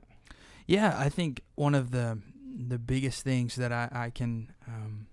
Yeah, 0.67 0.95
I 0.97 1.09
think 1.09 1.41
one 1.55 1.75
of 1.75 1.91
the 1.91 2.19
the 2.55 2.79
biggest 2.79 3.23
things 3.23 3.55
that 3.55 3.73
I, 3.73 3.89
I 3.91 4.09
can 4.09 4.53
um, 4.65 5.07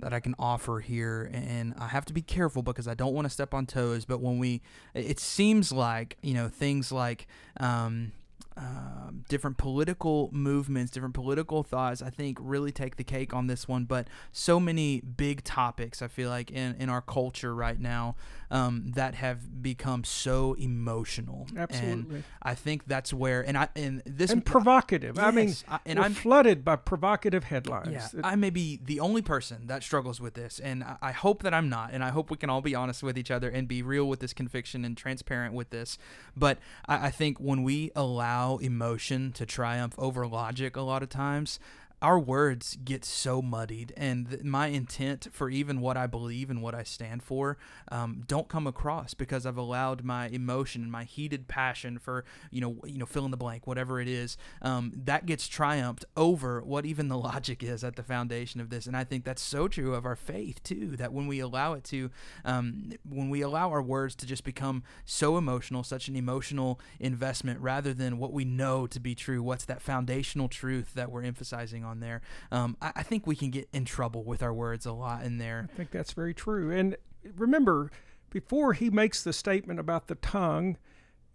that 0.00 0.12
I 0.12 0.20
can 0.20 0.34
offer 0.38 0.80
here, 0.80 1.30
and 1.32 1.72
I 1.78 1.86
have 1.86 2.04
to 2.06 2.12
be 2.12 2.20
careful 2.20 2.62
because 2.62 2.86
I 2.86 2.92
don't 2.92 3.14
want 3.14 3.24
to 3.24 3.30
step 3.30 3.54
on 3.54 3.64
toes. 3.64 4.04
But 4.04 4.20
when 4.20 4.38
we, 4.38 4.60
it 4.92 5.18
seems 5.18 5.72
like 5.72 6.18
you 6.20 6.34
know 6.34 6.48
things 6.48 6.92
like 6.92 7.26
um, 7.58 8.12
um, 8.60 9.24
different 9.28 9.56
political 9.56 10.28
movements, 10.32 10.92
different 10.92 11.14
political 11.14 11.62
thoughts, 11.62 12.02
I 12.02 12.10
think 12.10 12.36
really 12.40 12.72
take 12.72 12.96
the 12.96 13.04
cake 13.04 13.32
on 13.32 13.46
this 13.46 13.66
one. 13.66 13.86
But 13.86 14.06
so 14.32 14.60
many 14.60 15.00
big 15.00 15.42
topics, 15.44 16.02
I 16.02 16.08
feel 16.08 16.28
like, 16.28 16.50
in, 16.50 16.76
in 16.78 16.90
our 16.90 17.00
culture 17.00 17.54
right 17.54 17.80
now 17.80 18.16
um, 18.50 18.92
that 18.94 19.14
have 19.14 19.62
become 19.62 20.04
so 20.04 20.54
emotional. 20.54 21.46
Absolutely. 21.56 22.16
And 22.16 22.24
I 22.42 22.54
think 22.54 22.86
that's 22.86 23.14
where, 23.14 23.40
and 23.40 23.56
I, 23.56 23.68
and 23.74 24.02
this. 24.04 24.30
And 24.30 24.44
provocative. 24.44 25.16
Yes, 25.16 25.24
I 25.24 25.30
mean, 25.30 25.54
I, 25.68 25.78
and 25.86 25.98
I'm 25.98 26.12
flooded 26.12 26.62
by 26.62 26.76
provocative 26.76 27.44
headlines. 27.44 28.12
Yeah, 28.14 28.20
I 28.22 28.36
may 28.36 28.50
be 28.50 28.78
the 28.84 29.00
only 29.00 29.22
person 29.22 29.68
that 29.68 29.82
struggles 29.82 30.20
with 30.20 30.34
this. 30.34 30.60
And 30.60 30.84
I, 30.84 30.96
I 31.00 31.12
hope 31.12 31.42
that 31.44 31.54
I'm 31.54 31.70
not. 31.70 31.90
And 31.92 32.04
I 32.04 32.10
hope 32.10 32.30
we 32.30 32.36
can 32.36 32.50
all 32.50 32.60
be 32.60 32.74
honest 32.74 33.02
with 33.02 33.16
each 33.16 33.30
other 33.30 33.48
and 33.48 33.66
be 33.66 33.82
real 33.82 34.06
with 34.06 34.20
this 34.20 34.34
conviction 34.34 34.84
and 34.84 34.96
transparent 34.96 35.54
with 35.54 35.70
this. 35.70 35.96
But 36.36 36.58
I, 36.86 37.06
I 37.06 37.10
think 37.10 37.38
when 37.38 37.62
we 37.62 37.90
allow 37.96 38.49
emotion 38.58 39.32
to 39.32 39.46
triumph 39.46 39.94
over 39.98 40.26
logic 40.26 40.76
a 40.76 40.80
lot 40.80 41.02
of 41.02 41.08
times 41.08 41.58
our 42.02 42.18
words 42.18 42.78
get 42.82 43.04
so 43.04 43.42
muddied, 43.42 43.92
and 43.96 44.30
th- 44.30 44.42
my 44.42 44.68
intent 44.68 45.28
for 45.32 45.50
even 45.50 45.80
what 45.80 45.96
I 45.96 46.06
believe 46.06 46.48
and 46.48 46.62
what 46.62 46.74
I 46.74 46.82
stand 46.82 47.22
for 47.22 47.58
um, 47.92 48.22
don't 48.26 48.48
come 48.48 48.66
across 48.66 49.12
because 49.12 49.44
I've 49.44 49.58
allowed 49.58 50.02
my 50.02 50.28
emotion 50.28 50.90
my 50.90 51.04
heated 51.04 51.46
passion 51.46 51.98
for 51.98 52.24
you 52.50 52.60
know 52.60 52.76
you 52.84 52.98
know 52.98 53.06
fill 53.06 53.24
in 53.24 53.30
the 53.30 53.36
blank 53.36 53.66
whatever 53.66 54.00
it 54.00 54.08
is 54.08 54.38
um, 54.62 54.92
that 54.94 55.26
gets 55.26 55.46
triumphed 55.46 56.04
over 56.16 56.62
what 56.62 56.86
even 56.86 57.08
the 57.08 57.18
logic 57.30 57.62
is 57.62 57.84
at 57.84 57.96
the 57.96 58.02
foundation 58.02 58.60
of 58.60 58.70
this, 58.70 58.86
and 58.86 58.96
I 58.96 59.04
think 59.04 59.24
that's 59.24 59.42
so 59.42 59.68
true 59.68 59.94
of 59.94 60.06
our 60.06 60.16
faith 60.16 60.62
too. 60.62 60.96
That 60.96 61.12
when 61.12 61.26
we 61.26 61.40
allow 61.40 61.74
it 61.74 61.84
to, 61.84 62.10
um, 62.44 62.92
when 63.08 63.28
we 63.28 63.42
allow 63.42 63.70
our 63.70 63.82
words 63.82 64.14
to 64.16 64.26
just 64.26 64.44
become 64.44 64.82
so 65.04 65.36
emotional, 65.36 65.82
such 65.82 66.08
an 66.08 66.16
emotional 66.16 66.80
investment, 66.98 67.60
rather 67.60 67.92
than 67.92 68.18
what 68.18 68.32
we 68.32 68.44
know 68.44 68.86
to 68.86 69.00
be 69.00 69.14
true, 69.14 69.42
what's 69.42 69.64
that 69.66 69.82
foundational 69.82 70.48
truth 70.48 70.94
that 70.94 71.10
we're 71.10 71.22
emphasizing 71.22 71.84
on 71.84 71.89
on 71.90 72.00
there. 72.00 72.22
Um, 72.50 72.76
I, 72.80 72.92
I 72.96 73.02
think 73.02 73.26
we 73.26 73.36
can 73.36 73.50
get 73.50 73.68
in 73.72 73.84
trouble 73.84 74.24
with 74.24 74.42
our 74.42 74.54
words 74.54 74.86
a 74.86 74.92
lot 74.92 75.24
in 75.24 75.38
there. 75.38 75.68
I 75.72 75.76
think 75.76 75.90
that's 75.90 76.12
very 76.12 76.32
true. 76.32 76.70
And 76.70 76.96
remember, 77.36 77.90
before 78.30 78.72
he 78.72 78.88
makes 78.90 79.22
the 79.22 79.32
statement 79.32 79.80
about 79.80 80.06
the 80.06 80.14
tongue, 80.14 80.78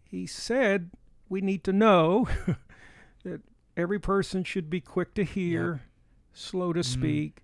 he 0.04 0.26
said 0.26 0.91
we 1.30 1.41
need 1.41 1.63
to 1.65 1.74
know 1.74 2.28
that 3.24 3.41
every 3.76 4.00
person 4.00 4.44
should 4.44 4.70
be 4.70 4.82
quick 4.82 5.13
to 5.15 5.24
hear, 5.24 5.72
yep. 5.72 5.82
slow 6.34 6.74
to 6.74 6.80
mm-hmm. 6.80 7.02
speak, 7.02 7.44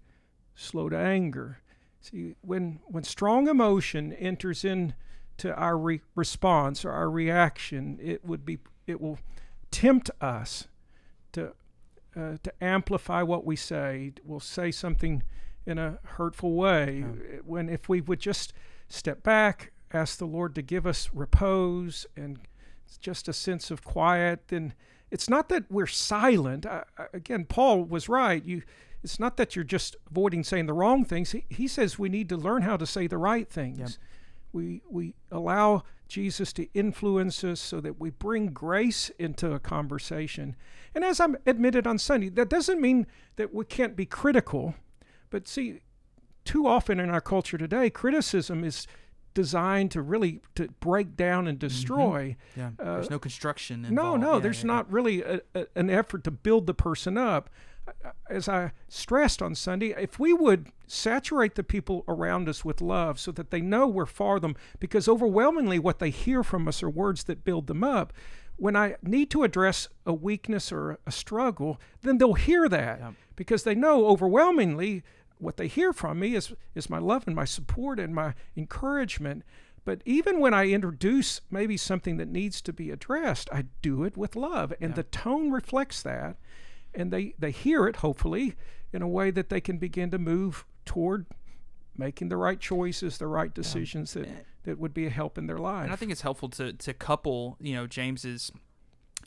slow 0.55 0.89
to 0.89 0.97
anger. 0.97 1.59
See, 1.99 2.35
when 2.41 2.79
when 2.85 3.03
strong 3.03 3.47
emotion 3.47 4.13
enters 4.13 4.63
into 4.65 5.53
our 5.53 5.77
re- 5.77 6.01
response 6.15 6.83
or 6.83 6.91
our 6.91 7.09
reaction, 7.09 7.99
it 8.01 8.25
would 8.25 8.45
be 8.45 8.59
it 8.87 8.99
will 8.99 9.19
tempt 9.69 10.09
us 10.19 10.67
to 11.33 11.53
uh, 12.15 12.37
to 12.43 12.53
amplify 12.61 13.21
what 13.21 13.45
we 13.45 13.55
say. 13.55 14.13
We'll 14.23 14.39
say 14.39 14.71
something 14.71 15.23
in 15.65 15.77
a 15.77 15.99
hurtful 16.03 16.53
way. 16.53 17.05
Yeah. 17.05 17.37
When 17.45 17.69
if 17.69 17.87
we 17.87 18.01
would 18.01 18.19
just 18.19 18.53
step 18.87 19.23
back, 19.23 19.71
ask 19.93 20.17
the 20.17 20.25
Lord 20.25 20.55
to 20.55 20.61
give 20.61 20.85
us 20.85 21.09
repose 21.13 22.05
and 22.15 22.39
just 22.99 23.27
a 23.27 23.33
sense 23.33 23.71
of 23.71 23.83
quiet, 23.83 24.47
then 24.49 24.73
it's 25.09 25.29
not 25.29 25.49
that 25.49 25.69
we're 25.69 25.87
silent. 25.87 26.65
I, 26.65 26.83
again, 27.13 27.45
Paul 27.45 27.83
was 27.83 28.09
right. 28.09 28.43
You, 28.43 28.63
it's 29.03 29.19
not 29.19 29.37
that 29.37 29.55
you're 29.55 29.65
just 29.65 29.95
avoiding 30.09 30.43
saying 30.43 30.65
the 30.65 30.73
wrong 30.73 31.05
things. 31.05 31.31
He, 31.31 31.45
he 31.49 31.67
says 31.67 31.97
we 31.97 32.09
need 32.09 32.29
to 32.29 32.37
learn 32.37 32.61
how 32.63 32.77
to 32.77 32.85
say 32.85 33.07
the 33.07 33.17
right 33.17 33.49
things. 33.49 33.79
Yep. 33.79 33.89
We 34.53 34.81
we 34.89 35.13
allow 35.31 35.83
Jesus 36.11 36.51
to 36.53 36.67
influence 36.73 37.43
us 37.43 37.59
so 37.59 37.79
that 37.79 37.99
we 37.99 38.09
bring 38.09 38.47
grace 38.47 39.09
into 39.17 39.53
a 39.53 39.59
conversation. 39.59 40.57
And 40.93 41.05
as 41.05 41.21
I'm 41.21 41.37
admitted 41.45 41.87
on 41.87 41.97
Sunday, 41.97 42.27
that 42.29 42.49
doesn't 42.49 42.81
mean 42.81 43.07
that 43.37 43.53
we 43.53 43.63
can't 43.63 43.95
be 43.95 44.05
critical. 44.05 44.75
But 45.29 45.47
see, 45.47 45.79
too 46.43 46.67
often 46.67 46.99
in 46.99 47.09
our 47.09 47.21
culture 47.21 47.57
today, 47.57 47.89
criticism 47.89 48.65
is 48.65 48.87
designed 49.33 49.91
to 49.91 50.01
really 50.01 50.41
to 50.55 50.67
break 50.81 51.15
down 51.15 51.47
and 51.47 51.57
mm-hmm. 51.57 51.67
destroy. 51.67 52.35
Mm-hmm. 52.57 52.59
Yeah, 52.59 52.85
uh, 52.85 52.93
there's 52.95 53.09
no 53.09 53.19
construction. 53.19 53.85
Involved. 53.85 54.21
No, 54.21 54.27
no, 54.31 54.33
yeah, 54.35 54.39
there's 54.41 54.63
yeah, 54.63 54.67
not 54.67 54.91
really 54.91 55.21
a, 55.21 55.39
a, 55.55 55.65
an 55.75 55.89
effort 55.89 56.25
to 56.25 56.31
build 56.31 56.67
the 56.67 56.73
person 56.73 57.17
up. 57.17 57.49
Uh, 57.87 58.11
as 58.29 58.47
I 58.47 58.71
stressed 58.87 59.41
on 59.41 59.55
Sunday, 59.55 59.93
if 59.97 60.19
we 60.19 60.33
would 60.33 60.67
saturate 60.87 61.55
the 61.55 61.63
people 61.63 62.03
around 62.07 62.47
us 62.49 62.63
with 62.65 62.81
love 62.81 63.19
so 63.19 63.31
that 63.31 63.51
they 63.51 63.61
know 63.61 63.87
we're 63.87 64.05
for 64.05 64.39
them, 64.39 64.55
because 64.79 65.07
overwhelmingly 65.07 65.79
what 65.79 65.99
they 65.99 66.09
hear 66.09 66.43
from 66.43 66.67
us 66.67 66.83
are 66.83 66.89
words 66.89 67.23
that 67.25 67.43
build 67.43 67.67
them 67.67 67.83
up. 67.83 68.13
When 68.57 68.75
I 68.75 68.95
need 69.01 69.31
to 69.31 69.43
address 69.43 69.87
a 70.05 70.13
weakness 70.13 70.71
or 70.71 70.99
a 71.07 71.11
struggle, 71.11 71.79
then 72.03 72.17
they'll 72.17 72.33
hear 72.35 72.69
that 72.69 72.99
Yeah. 72.99 73.11
because 73.35 73.63
they 73.63 73.73
know 73.75 74.05
overwhelmingly 74.07 75.03
what 75.39 75.57
they 75.57 75.67
hear 75.67 75.91
from 75.93 76.19
me 76.19 76.35
is, 76.35 76.53
is 76.75 76.89
my 76.89 76.99
love 76.99 77.23
and 77.25 77.35
my 77.35 77.45
support 77.45 77.99
and 77.99 78.13
my 78.13 78.35
encouragement. 78.55 79.43
But 79.83 80.03
even 80.05 80.39
when 80.39 80.53
I 80.53 80.67
introduce 80.69 81.41
maybe 81.49 81.75
something 81.75 82.17
that 82.17 82.27
needs 82.27 82.61
to 82.61 82.71
be 82.73 82.91
addressed, 82.91 83.49
I 83.51 83.65
do 83.81 84.03
it 84.03 84.15
with 84.15 84.35
love. 84.35 84.71
And 84.79 84.91
Yeah. 84.91 84.97
the 84.97 85.03
tone 85.03 85.49
reflects 85.49 86.03
that. 86.03 86.37
And 86.93 87.11
they, 87.11 87.33
they 87.39 87.51
hear 87.51 87.87
it, 87.87 87.97
hopefully, 87.97 88.55
in 88.91 89.01
a 89.01 89.07
way 89.07 89.31
that 89.31 89.49
they 89.49 89.61
can 89.61 89.77
begin 89.77 90.11
to 90.11 90.17
move 90.17 90.65
toward 90.85 91.25
making 91.97 92.29
the 92.29 92.37
right 92.37 92.59
choices, 92.59 93.17
the 93.17 93.27
right 93.27 93.53
decisions 93.53 94.13
that, 94.13 94.27
that 94.63 94.79
would 94.79 94.93
be 94.93 95.05
a 95.05 95.09
help 95.09 95.37
in 95.37 95.47
their 95.47 95.57
life. 95.57 95.83
And 95.83 95.93
I 95.93 95.95
think 95.95 96.11
it's 96.11 96.21
helpful 96.21 96.49
to 96.49 96.73
to 96.73 96.93
couple, 96.93 97.57
you 97.59 97.75
know, 97.75 97.87
James's 97.87 98.51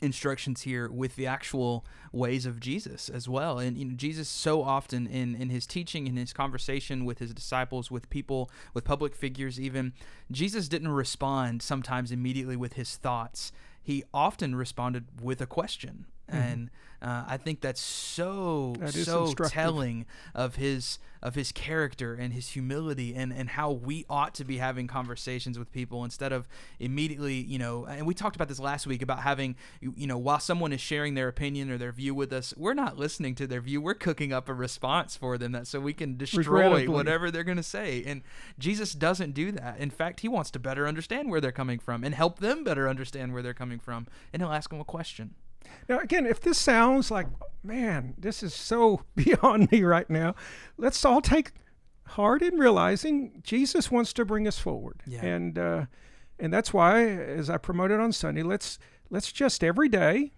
instructions 0.01 0.61
here 0.63 0.89
with 0.91 1.15
the 1.15 1.25
actual 1.25 1.85
ways 2.11 2.45
of 2.45 2.59
Jesus 2.59 3.07
as 3.07 3.29
well. 3.29 3.59
And 3.59 3.77
you 3.77 3.85
know, 3.85 3.95
Jesus 3.95 4.27
so 4.27 4.61
often 4.61 5.07
in 5.07 5.35
in 5.35 5.49
his 5.49 5.65
teaching, 5.65 6.07
in 6.07 6.17
his 6.17 6.33
conversation 6.33 7.05
with 7.05 7.19
his 7.19 7.33
disciples, 7.33 7.89
with 7.89 8.09
people, 8.09 8.49
with 8.73 8.83
public 8.83 9.15
figures 9.15 9.59
even, 9.59 9.93
Jesus 10.31 10.67
didn't 10.67 10.89
respond 10.89 11.61
sometimes 11.61 12.11
immediately 12.11 12.55
with 12.55 12.73
his 12.73 12.97
thoughts. 12.97 13.51
He 13.81 14.03
often 14.13 14.55
responded 14.55 15.05
with 15.21 15.41
a 15.41 15.45
question. 15.45 16.05
And 16.27 16.69
uh, 17.01 17.25
I 17.27 17.37
think 17.37 17.61
that's 17.61 17.81
so 17.81 18.65
Mm-hmm. 18.75 18.85
That 18.85 18.93
so 18.93 19.33
telling 19.33 20.05
of 20.33 20.55
his 20.55 20.99
of 21.21 21.35
his 21.35 21.51
character 21.51 22.13
and 22.13 22.33
his 22.33 22.49
humility 22.49 23.15
and 23.15 23.33
and 23.33 23.49
how 23.49 23.71
we 23.71 24.05
ought 24.09 24.35
to 24.35 24.43
be 24.43 24.57
having 24.57 24.87
conversations 24.87 25.57
with 25.57 25.71
people 25.71 26.03
instead 26.03 26.31
of 26.31 26.47
immediately 26.79 27.35
you 27.35 27.57
know 27.57 27.85
and 27.85 28.05
we 28.05 28.13
talked 28.13 28.35
about 28.35 28.47
this 28.47 28.59
last 28.59 28.85
week 28.85 29.01
about 29.01 29.19
having 29.19 29.55
you, 29.81 29.93
you 29.97 30.07
know 30.07 30.17
while 30.17 30.39
someone 30.39 30.71
is 30.71 30.81
sharing 30.81 31.15
their 31.15 31.27
opinion 31.27 31.71
or 31.71 31.77
their 31.77 31.91
view 31.91 32.13
with 32.13 32.31
us 32.31 32.53
we're 32.57 32.73
not 32.73 32.97
listening 32.97 33.35
to 33.35 33.47
their 33.47 33.61
view. 33.61 33.81
We're 33.81 33.93
cooking 33.93 34.31
up 34.33 34.49
a 34.49 34.53
response 34.53 35.15
for 35.15 35.37
them 35.37 35.51
that 35.53 35.67
so 35.67 35.79
we 35.79 35.93
can 35.93 36.17
destroy 36.17 36.87
whatever 36.87 37.31
they're 37.31 37.43
going 37.43 37.57
to 37.57 37.63
say. 37.63 38.03
And 38.05 38.21
Jesus 38.59 38.93
doesn't 38.93 39.33
do 39.33 39.51
that. 39.53 39.79
In 39.79 39.89
fact 39.89 40.21
he 40.21 40.27
wants 40.27 40.51
to 40.51 40.59
better 40.59 40.87
understand 40.87 41.29
where 41.29 41.41
they're 41.41 41.51
coming 41.51 41.79
from 41.79 42.03
and 42.03 42.13
help 42.13 42.39
them 42.39 42.63
better 42.63 42.87
understand 42.89 43.33
where 43.33 43.41
they're 43.41 43.53
coming 43.53 43.79
from. 43.79 44.07
And 44.33 44.41
he'll 44.41 44.51
ask 44.51 44.69
them 44.69 44.79
a 44.79 44.85
question 44.85 45.35
Now, 45.89 45.99
again, 45.99 46.25
if 46.25 46.39
this 46.41 46.57
sounds 46.57 47.11
like, 47.11 47.27
man, 47.63 48.13
this 48.17 48.41
is 48.43 48.53
so 48.53 49.01
beyond 49.15 49.71
me 49.71 49.83
right 49.83 50.09
now, 50.09 50.35
let's 50.77 51.03
all 51.05 51.21
take 51.21 51.51
heart 52.09 52.41
in 52.41 52.57
realizing 52.57 53.41
Jesus 53.43 53.89
wants 53.91 54.13
to 54.13 54.25
bring 54.25 54.47
us 54.47 54.59
forward, 54.59 55.01
Yeah. 55.07 55.25
and 55.25 55.57
uh, 55.57 55.85
and 56.39 56.53
that's 56.53 56.73
why, 56.73 57.05
as 57.07 57.49
I 57.49 57.57
promoted 57.57 57.99
on 57.99 58.11
Sunday, 58.11 58.43
let's 58.43 58.77
let's 59.09 59.31
just 59.31 59.63
every 59.63 59.89
day 59.89 60.33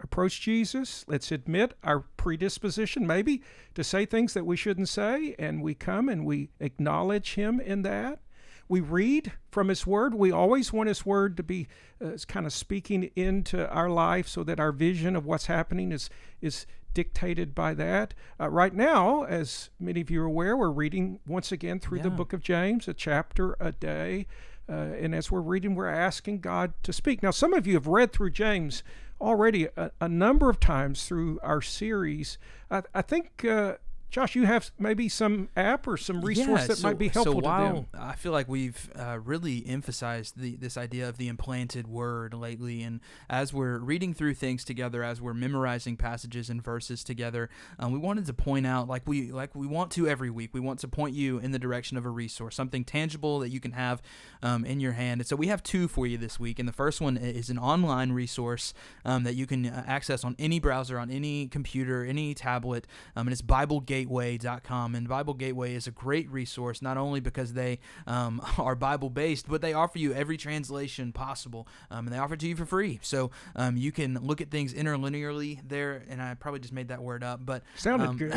approach 0.00 0.40
Jesus. 0.40 1.04
Let's 1.08 1.32
admit 1.32 1.74
our 1.82 2.00
predisposition, 2.16 3.06
maybe 3.06 3.42
to 3.74 3.82
say 3.82 4.06
things 4.06 4.32
that 4.34 4.44
we 4.46 4.56
shouldn't 4.56 4.88
say, 4.88 5.34
and 5.38 5.60
we 5.62 5.74
come 5.74 6.08
and 6.08 6.24
we 6.24 6.50
acknowledge 6.60 7.34
Him 7.34 7.58
in 7.60 7.82
that. 7.82 8.20
We 8.68 8.80
read 8.80 9.32
from 9.50 9.68
His 9.68 9.86
Word. 9.86 10.14
We 10.14 10.30
always 10.30 10.72
want 10.72 10.88
His 10.88 11.06
Word 11.06 11.36
to 11.38 11.42
be 11.42 11.68
uh, 12.04 12.10
kind 12.26 12.46
of 12.46 12.52
speaking 12.52 13.10
into 13.16 13.68
our 13.70 13.88
life, 13.88 14.28
so 14.28 14.44
that 14.44 14.60
our 14.60 14.72
vision 14.72 15.16
of 15.16 15.26
what's 15.26 15.46
happening 15.46 15.92
is 15.92 16.10
is 16.40 16.66
dictated 16.94 17.54
by 17.54 17.74
that. 17.74 18.14
Uh, 18.40 18.48
right 18.48 18.74
now, 18.74 19.22
as 19.24 19.70
many 19.78 20.00
of 20.00 20.10
you 20.10 20.22
are 20.22 20.26
aware, 20.26 20.56
we're 20.56 20.70
reading 20.70 21.20
once 21.26 21.52
again 21.52 21.78
through 21.78 22.00
the 22.00 22.10
book 22.10 22.32
of 22.32 22.42
James, 22.42 22.88
a 22.88 22.94
chapter 22.94 23.56
a 23.60 23.72
day. 23.72 24.26
Uh, 24.68 24.92
and 25.00 25.14
as 25.14 25.30
we're 25.30 25.40
reading, 25.40 25.74
we're 25.74 25.86
asking 25.86 26.40
God 26.40 26.72
to 26.82 26.92
speak. 26.92 27.22
Now, 27.22 27.30
some 27.30 27.54
of 27.54 27.66
you 27.66 27.74
have 27.74 27.86
read 27.86 28.12
through 28.12 28.30
James 28.30 28.82
already 29.20 29.68
a, 29.76 29.90
a 30.00 30.08
number 30.08 30.50
of 30.50 30.60
times 30.60 31.06
through 31.06 31.38
our 31.42 31.62
series. 31.62 32.36
I, 32.70 32.82
I 32.94 33.02
think, 33.02 33.44
uh, 33.44 33.76
Josh, 34.10 34.34
you 34.34 34.46
have 34.46 34.70
maybe 34.78 35.06
some 35.08 35.50
app 35.54 35.86
or 35.86 35.98
some 35.98 36.22
resource 36.22 36.62
Yeah, 36.62 36.66
that 36.68 36.78
so- 36.78 36.88
might 36.88 36.98
be 36.98 37.08
helpful 37.08 37.34
so 37.34 37.40
while 37.40 37.68
to 37.68 37.74
them. 37.74 37.86
I 37.92 38.14
feel 38.14 38.32
like 38.32 38.48
we've 38.48 38.88
uh, 38.98 39.18
really 39.22 39.62
emphasized 39.66 40.38
the, 40.38 40.56
this 40.56 40.78
idea 40.78 41.06
of 41.08 41.18
the 41.18 41.28
implanted 41.28 41.86
word 41.86 42.32
lately, 42.32 42.82
and 42.82 43.00
as 43.28 43.52
we're 43.52 43.78
reading 43.78 44.14
through 44.14 44.34
things 44.34 44.64
together, 44.64 45.02
as 45.02 45.20
we're 45.20 45.34
memorizing 45.34 45.96
passages 45.98 46.48
and 46.48 46.64
verses 46.64 47.04
together, 47.04 47.50
um, 47.78 47.92
we 47.92 47.98
wanted 47.98 48.24
to 48.26 48.32
point 48.32 48.66
out, 48.66 48.88
like 48.88 49.02
we 49.06 49.30
like 49.30 49.54
we 49.54 49.66
want 49.66 49.90
to 49.92 50.08
every 50.08 50.30
week, 50.30 50.54
we 50.54 50.60
want 50.60 50.80
to 50.80 50.88
point 50.88 51.14
you 51.14 51.38
in 51.38 51.50
the 51.52 51.58
direction 51.58 51.98
of 51.98 52.06
a 52.06 52.10
resource, 52.10 52.56
something 52.56 52.84
tangible 52.84 53.38
that 53.40 53.50
you 53.50 53.60
can 53.60 53.72
have 53.72 54.00
um, 54.42 54.64
in 54.64 54.80
your 54.80 54.92
hand. 54.92 55.20
And 55.20 55.28
so 55.28 55.36
we 55.36 55.48
have 55.48 55.62
two 55.62 55.86
for 55.86 56.06
you 56.06 56.16
this 56.16 56.40
week, 56.40 56.58
and 56.58 56.66
the 56.66 56.72
first 56.72 57.02
one 57.02 57.18
is 57.18 57.50
an 57.50 57.58
online 57.58 58.12
resource 58.12 58.72
um, 59.04 59.24
that 59.24 59.34
you 59.34 59.46
can 59.46 59.66
uh, 59.66 59.84
access 59.86 60.24
on 60.24 60.34
any 60.38 60.58
browser, 60.58 60.98
on 60.98 61.10
any 61.10 61.46
computer, 61.46 62.04
any 62.04 62.32
tablet, 62.32 62.86
um, 63.14 63.26
and 63.26 63.32
it's 63.32 63.42
BibleGateway.com. 64.06 64.94
And 64.94 65.08
Bible 65.08 65.34
Gateway 65.34 65.74
is 65.74 65.86
a 65.86 65.90
great 65.90 66.30
resource, 66.30 66.82
not 66.82 66.96
only 66.96 67.20
because 67.20 67.52
they 67.52 67.78
um, 68.06 68.40
are 68.58 68.74
Bible 68.74 69.10
based, 69.10 69.48
but 69.48 69.60
they 69.60 69.72
offer 69.72 69.98
you 69.98 70.12
every 70.14 70.36
translation 70.36 71.12
possible, 71.12 71.66
um, 71.90 72.06
and 72.06 72.14
they 72.14 72.18
offer 72.18 72.34
it 72.34 72.40
to 72.40 72.48
you 72.48 72.56
for 72.56 72.66
free. 72.66 72.98
So 73.02 73.30
um, 73.56 73.76
you 73.76 73.92
can 73.92 74.18
look 74.20 74.40
at 74.40 74.50
things 74.50 74.74
interlinearly 74.74 75.60
there, 75.66 76.02
and 76.08 76.20
I 76.22 76.34
probably 76.34 76.60
just 76.60 76.72
made 76.72 76.88
that 76.88 77.02
word 77.02 77.22
up, 77.24 77.44
but 77.44 77.62
Sounded 77.76 78.08
um, 78.08 78.16
good. 78.16 78.34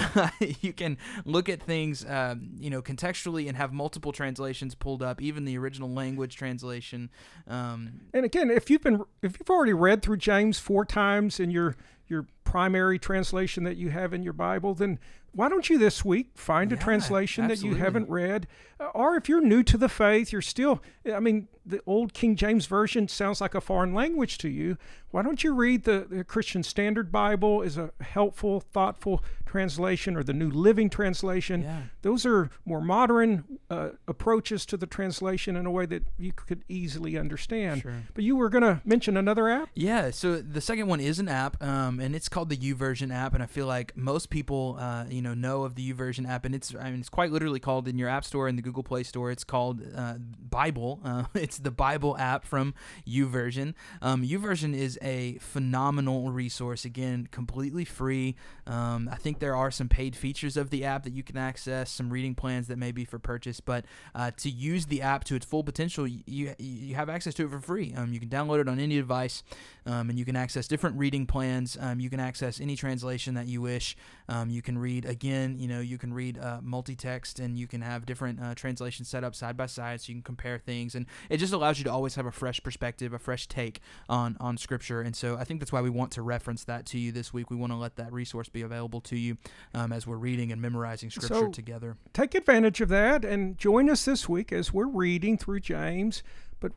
you 0.61 0.73
can 0.73 0.97
look 1.25 1.49
at 1.49 1.61
things, 1.61 2.05
um, 2.07 2.51
you 2.59 2.69
know, 2.69 2.81
contextually 2.81 3.47
and 3.47 3.57
have 3.57 3.73
multiple 3.73 4.11
translations 4.11 4.75
pulled 4.75 5.03
up, 5.03 5.21
even 5.21 5.45
the 5.45 5.57
original 5.57 5.89
language 5.89 6.35
translation. 6.35 7.09
Um, 7.47 8.01
And 8.13 8.25
again, 8.25 8.49
if 8.49 8.69
you've 8.69 8.81
been 8.81 9.03
if 9.21 9.39
you've 9.39 9.49
already 9.49 9.73
read 9.73 10.01
through 10.01 10.17
James 10.17 10.59
four 10.59 10.85
times 10.85 11.39
and 11.39 11.51
you're, 11.51 11.61
your 11.61 11.75
your 12.11 12.27
primary 12.51 12.99
translation 12.99 13.63
that 13.63 13.77
you 13.77 13.89
have 13.91 14.13
in 14.13 14.23
your 14.23 14.33
Bible, 14.33 14.73
then 14.73 14.99
why 15.33 15.47
don't 15.47 15.69
you 15.69 15.77
this 15.77 16.03
week 16.03 16.27
find 16.35 16.73
a 16.73 16.75
Yeah, 16.75 16.81
translation 16.81 17.47
that 17.47 17.63
you 17.63 17.75
haven't 17.75 18.09
read? 18.09 18.45
Uh, 18.77 18.87
Or 18.93 19.15
if 19.15 19.29
you're 19.29 19.39
new 19.39 19.63
to 19.63 19.77
the 19.77 19.87
faith, 19.87 20.33
you're 20.33 20.41
still 20.41 20.81
I 21.05 21.19
mean, 21.21 21.47
the 21.65 21.79
old 21.85 22.13
King 22.13 22.35
James 22.35 22.65
version 22.65 23.07
sounds 23.07 23.39
like 23.39 23.55
a 23.55 23.61
foreign 23.61 23.93
language 23.93 24.37
to 24.39 24.49
you. 24.49 24.77
Why 25.11 25.21
don't 25.21 25.43
you 25.43 25.53
read 25.53 25.83
the, 25.83 26.05
the 26.09 26.23
Christian 26.23 26.63
Standard 26.63 27.11
Bible 27.11 27.61
is 27.61 27.77
a 27.77 27.91
helpful, 28.01 28.59
thoughtful 28.59 29.23
translation 29.45 30.15
or 30.15 30.23
the 30.23 30.33
New 30.33 30.49
Living 30.49 30.89
Translation. 30.89 31.61
Yeah. 31.63 31.81
Those 32.01 32.25
are 32.25 32.49
more 32.65 32.81
modern 32.81 33.43
uh, 33.69 33.89
approaches 34.07 34.65
to 34.67 34.77
the 34.77 34.87
translation 34.87 35.55
in 35.55 35.65
a 35.65 35.71
way 35.71 35.85
that 35.87 36.03
you 36.17 36.31
could 36.33 36.63
easily 36.69 37.17
understand. 37.17 37.81
Sure. 37.81 38.03
But 38.13 38.23
you 38.23 38.35
were 38.37 38.49
going 38.49 38.63
to 38.63 38.81
mention 38.85 39.17
another 39.17 39.49
app? 39.49 39.69
Yeah, 39.75 40.11
so 40.11 40.41
the 40.41 40.61
second 40.61 40.87
one 40.87 40.99
is 41.01 41.19
an 41.19 41.27
app, 41.27 41.61
um, 41.61 41.99
and 41.99 42.15
it's 42.15 42.29
called 42.29 42.40
the 42.49 42.57
YouVersion 42.57 43.13
app, 43.13 43.33
and 43.33 43.43
I 43.43 43.45
feel 43.45 43.65
like 43.65 43.95
most 43.95 44.29
people, 44.29 44.77
uh, 44.79 45.05
you 45.09 45.21
know, 45.21 45.33
know 45.33 45.63
of 45.63 45.75
the 45.75 45.93
YouVersion 45.93 46.27
app, 46.27 46.45
and 46.45 46.55
it's, 46.55 46.73
I 46.79 46.91
mean, 46.91 46.99
it's 46.99 47.09
quite 47.09 47.31
literally 47.31 47.59
called 47.59 47.87
in 47.87 47.97
your 47.97 48.09
App 48.09 48.25
Store 48.25 48.47
and 48.47 48.57
the 48.57 48.61
Google 48.61 48.83
Play 48.83 49.03
Store. 49.03 49.31
It's 49.31 49.43
called 49.43 49.81
uh, 49.95 50.15
Bible. 50.19 50.99
Uh, 51.03 51.23
it's 51.33 51.57
the 51.57 51.71
Bible 51.71 52.17
app 52.17 52.45
from 52.45 52.73
YouVersion 53.07 53.73
Um, 54.01 54.23
YouVersion 54.23 54.75
is 54.75 54.97
a 55.01 55.37
phenomenal 55.39 56.31
resource. 56.31 56.85
Again, 56.85 57.27
completely 57.31 57.85
free. 57.85 58.35
Um, 58.67 59.09
I 59.11 59.15
think 59.15 59.39
there 59.39 59.55
are 59.55 59.71
some 59.71 59.89
paid 59.89 60.15
features 60.15 60.57
of 60.57 60.69
the 60.69 60.85
app 60.85 61.03
that 61.03 61.13
you 61.13 61.23
can 61.23 61.37
access, 61.37 61.91
some 61.91 62.09
reading 62.09 62.35
plans 62.35 62.67
that 62.67 62.77
may 62.77 62.91
be 62.91 63.05
for 63.05 63.19
purchase, 63.19 63.59
but 63.59 63.85
uh, 64.15 64.31
to 64.37 64.49
use 64.49 64.85
the 64.85 65.01
app 65.01 65.23
to 65.25 65.35
its 65.35 65.45
full 65.45 65.63
potential, 65.63 66.07
you 66.07 66.55
you 66.57 66.95
have 66.95 67.09
access 67.09 67.33
to 67.35 67.45
it 67.45 67.49
for 67.49 67.59
free. 67.59 67.93
Um, 67.95 68.13
you 68.13 68.19
can 68.19 68.29
download 68.29 68.59
it 68.59 68.67
on 68.67 68.79
any 68.79 68.95
device, 68.95 69.43
um, 69.85 70.09
and 70.09 70.17
you 70.17 70.25
can 70.25 70.35
access 70.35 70.67
different 70.67 70.97
reading 70.97 71.25
plans. 71.25 71.77
Um, 71.79 71.99
you 71.99 72.09
can 72.09 72.19
access 72.19 72.30
any 72.61 72.75
translation 72.75 73.33
that 73.35 73.47
you 73.47 73.61
wish. 73.61 73.95
Um, 74.29 74.49
you 74.49 74.61
can 74.61 74.77
read 74.77 75.05
again. 75.05 75.57
You 75.57 75.67
know, 75.67 75.79
you 75.79 75.97
can 75.97 76.13
read 76.13 76.37
uh, 76.37 76.59
multi-text, 76.61 77.39
and 77.39 77.57
you 77.57 77.67
can 77.67 77.81
have 77.81 78.05
different 78.05 78.39
uh, 78.39 78.55
translations 78.55 79.09
set 79.09 79.23
up 79.23 79.35
side 79.35 79.57
by 79.57 79.65
side, 79.65 80.01
so 80.01 80.09
you 80.09 80.15
can 80.15 80.23
compare 80.23 80.57
things, 80.57 80.95
and 80.95 81.05
it 81.29 81.37
just 81.37 81.53
allows 81.53 81.77
you 81.77 81.83
to 81.85 81.91
always 81.91 82.15
have 82.15 82.25
a 82.25 82.31
fresh 82.31 82.61
perspective, 82.63 83.13
a 83.13 83.19
fresh 83.19 83.47
take 83.47 83.81
on 84.07 84.37
on 84.39 84.57
Scripture. 84.57 85.01
And 85.01 85.15
so 85.15 85.37
I 85.37 85.43
think 85.43 85.59
that's 85.59 85.71
why 85.71 85.81
we 85.81 85.89
want 85.89 86.11
to 86.13 86.21
reference 86.21 86.63
that 86.65 86.85
to 86.87 86.97
you 86.99 87.11
this 87.11 87.33
week. 87.33 87.49
We 87.49 87.57
want 87.57 87.71
to 87.71 87.77
let 87.77 87.95
that 87.97 88.11
resource 88.13 88.49
be 88.49 88.61
available 88.61 89.01
to 89.01 89.17
you 89.17 89.37
um, 89.73 89.91
as 89.91 90.07
we're 90.07 90.17
reading 90.17 90.51
and 90.51 90.61
memorizing 90.61 91.09
Scripture 91.09 91.47
So- 91.47 91.51
together. 91.51 91.97
Take 92.13 92.35
advantage 92.35 92.81
of 92.81 92.89
that 92.89 93.25
and 93.25 93.57
join 93.57 93.89
us 93.89 94.05
this 94.05 94.27
week 94.29 94.51
as 94.51 94.73
we're 94.73 94.87
reading 94.87 95.37
through 95.37 95.61
James. 95.61 96.23
But 96.59 96.73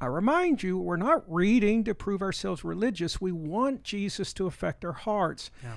I 0.00 0.06
remind 0.06 0.62
you, 0.62 0.78
we're 0.78 0.96
not 0.96 1.24
reading 1.26 1.84
to 1.84 1.94
prove 1.94 2.20
ourselves 2.20 2.64
religious. 2.64 3.20
We 3.20 3.32
want 3.32 3.82
Jesus 3.82 4.32
to 4.34 4.46
affect 4.46 4.84
our 4.84 4.92
hearts. 4.92 5.50
Yeah. 5.62 5.74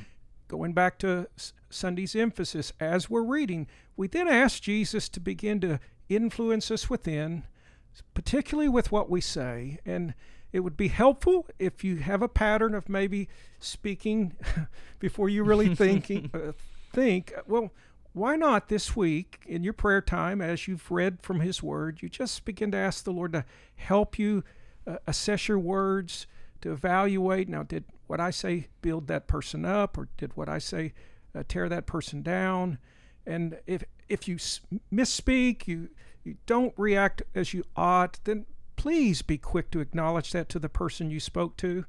Going 0.48 0.74
back 0.74 0.98
to 1.00 1.28
Sunday's 1.70 2.16
emphasis, 2.16 2.74
as 2.80 3.10
we're 3.10 3.24
reading, 3.24 3.68
we 3.96 4.08
then 4.08 4.28
ask 4.28 4.62
Jesus 4.62 5.08
to 5.10 5.20
begin 5.20 5.62
to 5.62 5.80
influence 6.10 6.72
us 6.72 6.90
within, 6.90 7.44
particularly 8.14 8.68
with 8.68 8.92
what 8.92 9.10
we 9.10 9.22
say. 9.22 9.80
And 9.86 10.16
it 10.52 10.62
would 10.62 10.76
be 10.76 10.88
helpful 10.88 11.48
if 11.60 11.84
you 11.84 11.98
have 11.98 12.22
a 12.22 12.28
pattern 12.28 12.74
of 12.74 12.90
maybe 12.90 13.30
speaking 13.60 14.36
before 15.00 15.30
you 15.30 15.44
really 15.44 15.76
thinking 15.76 16.30
uh, 16.34 16.54
think 16.92 17.34
well 17.48 17.72
why 18.14 18.36
not 18.36 18.70
this 18.70 18.96
week 18.96 19.40
in 19.46 19.64
your 19.64 19.74
prayer 19.74 20.02
time 20.02 20.42
as 20.42 20.68
you've 20.68 20.90
read 20.90 21.20
from 21.22 21.40
his 21.40 21.62
word 21.62 22.02
you 22.02 22.10
just 22.10 22.46
begin 22.46 22.72
to 22.72 22.78
ask 22.78 23.04
the 23.04 23.12
lord 23.12 23.34
to 23.34 23.46
help 23.76 24.18
you 24.18 24.44
uh, 24.88 24.98
assess 25.08 25.48
your 25.48 25.60
words 25.60 26.28
to 26.62 26.72
evaluate 26.72 27.48
now 27.48 27.64
did 27.64 27.84
what 28.08 28.20
i 28.20 28.32
say 28.32 28.68
build 28.82 29.08
that 29.08 29.28
person 29.28 29.66
up 29.66 29.98
or 29.98 30.08
did 30.18 30.36
what 30.36 30.50
i 30.50 30.58
say 30.58 30.94
uh, 31.36 31.44
tear 31.48 31.70
that 31.70 31.86
person 31.86 32.22
down 32.22 32.78
and 33.26 33.58
if 33.68 33.84
if 34.08 34.28
you 34.28 34.36
misspeak 34.92 35.68
you 35.68 35.90
you 36.24 36.36
don't 36.46 36.74
react 36.78 37.22
as 37.36 37.54
you 37.54 37.64
ought 37.76 38.20
then 38.24 38.46
please 38.80 39.22
be 39.22 39.38
quick 39.38 39.70
to 39.72 39.82
acknowledge 39.82 40.32
that 40.32 40.48
to 40.48 40.58
the 40.58 40.70
person 40.70 41.12
you 41.12 41.20
spoke 41.20 41.58
to. 41.58 41.84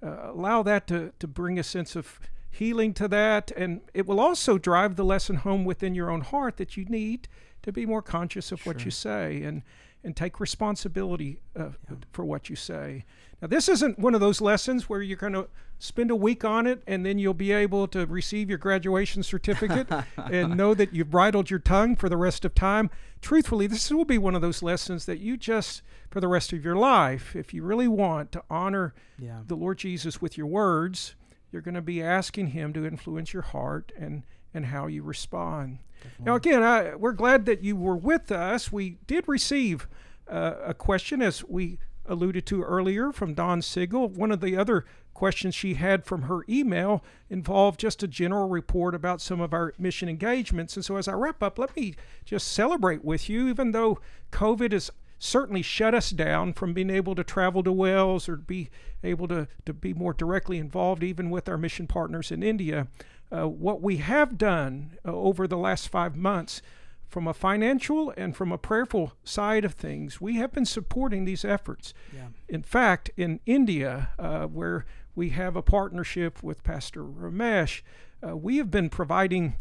Uh, 0.00 0.30
allow 0.30 0.62
that 0.62 0.86
to, 0.86 1.12
to 1.18 1.26
bring 1.26 1.58
a 1.58 1.62
sense 1.64 1.96
of 1.96 2.20
healing 2.56 2.92
to 2.94 3.08
that. 3.08 3.50
And 3.56 3.80
it 3.94 4.06
will 4.06 4.20
also 4.20 4.58
drive 4.58 4.96
the 4.96 5.04
lesson 5.04 5.36
home 5.36 5.64
within 5.64 5.94
your 5.94 6.10
own 6.10 6.22
heart 6.22 6.56
that 6.56 6.76
you 6.76 6.84
need 6.84 7.28
to 7.62 7.72
be 7.72 7.86
more 7.86 8.02
conscious 8.02 8.52
of 8.52 8.60
sure. 8.60 8.72
what 8.72 8.84
you 8.84 8.90
say 8.90 9.42
and, 9.42 9.62
and 10.04 10.16
take 10.16 10.40
responsibility 10.40 11.40
uh, 11.58 11.70
yeah. 11.88 11.96
for 12.12 12.24
what 12.24 12.48
you 12.48 12.56
say. 12.56 13.04
Now, 13.42 13.48
this 13.48 13.68
isn't 13.68 13.98
one 13.98 14.14
of 14.14 14.20
those 14.20 14.40
lessons 14.40 14.88
where 14.88 15.02
you're 15.02 15.16
going 15.16 15.34
to 15.34 15.48
spend 15.78 16.10
a 16.10 16.16
week 16.16 16.44
on 16.44 16.66
it 16.66 16.82
and 16.86 17.04
then 17.04 17.18
you'll 17.18 17.34
be 17.34 17.52
able 17.52 17.86
to 17.88 18.06
receive 18.06 18.48
your 18.48 18.58
graduation 18.58 19.22
certificate 19.22 19.88
and 20.16 20.56
know 20.56 20.72
that 20.72 20.94
you've 20.94 21.10
bridled 21.10 21.50
your 21.50 21.58
tongue 21.58 21.96
for 21.96 22.08
the 22.08 22.16
rest 22.16 22.44
of 22.46 22.54
time. 22.54 22.88
Truthfully, 23.20 23.66
this 23.66 23.90
will 23.90 24.06
be 24.06 24.16
one 24.16 24.34
of 24.34 24.40
those 24.40 24.62
lessons 24.62 25.04
that 25.04 25.18
you 25.18 25.36
just, 25.36 25.82
for 26.10 26.20
the 26.20 26.28
rest 26.28 26.52
of 26.54 26.64
your 26.64 26.76
life, 26.76 27.36
if 27.36 27.52
you 27.52 27.62
really 27.62 27.88
want 27.88 28.32
to 28.32 28.42
honor 28.48 28.94
yeah. 29.18 29.40
the 29.46 29.56
Lord 29.56 29.78
Jesus 29.78 30.22
with 30.22 30.38
your 30.38 30.46
words, 30.46 31.14
you're 31.56 31.62
going 31.62 31.74
to 31.74 31.80
be 31.80 32.02
asking 32.02 32.48
Him 32.48 32.74
to 32.74 32.84
influence 32.84 33.32
your 33.32 33.40
heart 33.40 33.90
and, 33.98 34.24
and 34.52 34.66
how 34.66 34.88
you 34.88 35.02
respond. 35.02 35.78
Definitely. 36.02 36.24
Now, 36.26 36.34
again, 36.34 36.62
I, 36.62 36.94
we're 36.96 37.12
glad 37.12 37.46
that 37.46 37.62
you 37.62 37.76
were 37.76 37.96
with 37.96 38.30
us. 38.30 38.70
We 38.70 38.98
did 39.06 39.24
receive 39.26 39.88
uh, 40.28 40.56
a 40.62 40.74
question 40.74 41.22
as 41.22 41.42
we 41.44 41.78
alluded 42.04 42.44
to 42.46 42.62
earlier 42.62 43.10
from 43.10 43.32
Don 43.32 43.62
Sigel. 43.62 44.06
One 44.06 44.30
of 44.30 44.42
the 44.42 44.54
other 44.54 44.84
questions 45.14 45.54
she 45.54 45.74
had 45.74 46.04
from 46.04 46.24
her 46.24 46.40
email 46.46 47.02
involved 47.30 47.80
just 47.80 48.02
a 48.02 48.06
general 48.06 48.50
report 48.50 48.94
about 48.94 49.22
some 49.22 49.40
of 49.40 49.54
our 49.54 49.72
mission 49.78 50.10
engagements. 50.10 50.76
And 50.76 50.84
so, 50.84 50.96
as 50.96 51.08
I 51.08 51.14
wrap 51.14 51.42
up, 51.42 51.58
let 51.58 51.74
me 51.74 51.94
just 52.26 52.48
celebrate 52.48 53.02
with 53.02 53.30
you, 53.30 53.48
even 53.48 53.70
though 53.72 53.98
COVID 54.30 54.72
has 54.72 54.90
certainly 55.18 55.62
shut 55.62 55.94
us 55.94 56.10
down 56.10 56.52
from 56.52 56.72
being 56.72 56.90
able 56.90 57.14
to 57.14 57.24
travel 57.24 57.62
to 57.62 57.72
Wales 57.72 58.28
or 58.28 58.36
be 58.36 58.68
able 59.02 59.28
to, 59.28 59.48
to 59.64 59.72
be 59.72 59.94
more 59.94 60.12
directly 60.12 60.58
involved, 60.58 61.02
even 61.02 61.30
with 61.30 61.48
our 61.48 61.58
mission 61.58 61.86
partners 61.86 62.30
in 62.30 62.42
India. 62.42 62.88
Uh, 63.30 63.48
what 63.48 63.80
we 63.82 63.96
have 63.96 64.38
done 64.38 64.98
uh, 65.04 65.12
over 65.12 65.46
the 65.46 65.56
last 65.56 65.88
five 65.88 66.16
months 66.16 66.62
from 67.08 67.26
a 67.26 67.34
financial 67.34 68.12
and 68.16 68.36
from 68.36 68.52
a 68.52 68.58
prayerful 68.58 69.12
side 69.24 69.64
of 69.64 69.74
things, 69.74 70.20
we 70.20 70.36
have 70.36 70.52
been 70.52 70.66
supporting 70.66 71.24
these 71.24 71.44
efforts. 71.44 71.94
Yeah. 72.14 72.28
In 72.48 72.62
fact, 72.62 73.10
in 73.16 73.40
India, 73.46 74.10
uh, 74.18 74.46
where 74.46 74.84
we 75.14 75.30
have 75.30 75.56
a 75.56 75.62
partnership 75.62 76.42
with 76.42 76.62
Pastor 76.62 77.04
Ramesh, 77.04 77.82
uh, 78.26 78.36
we 78.36 78.58
have 78.58 78.70
been 78.70 78.90
providing 78.90 79.56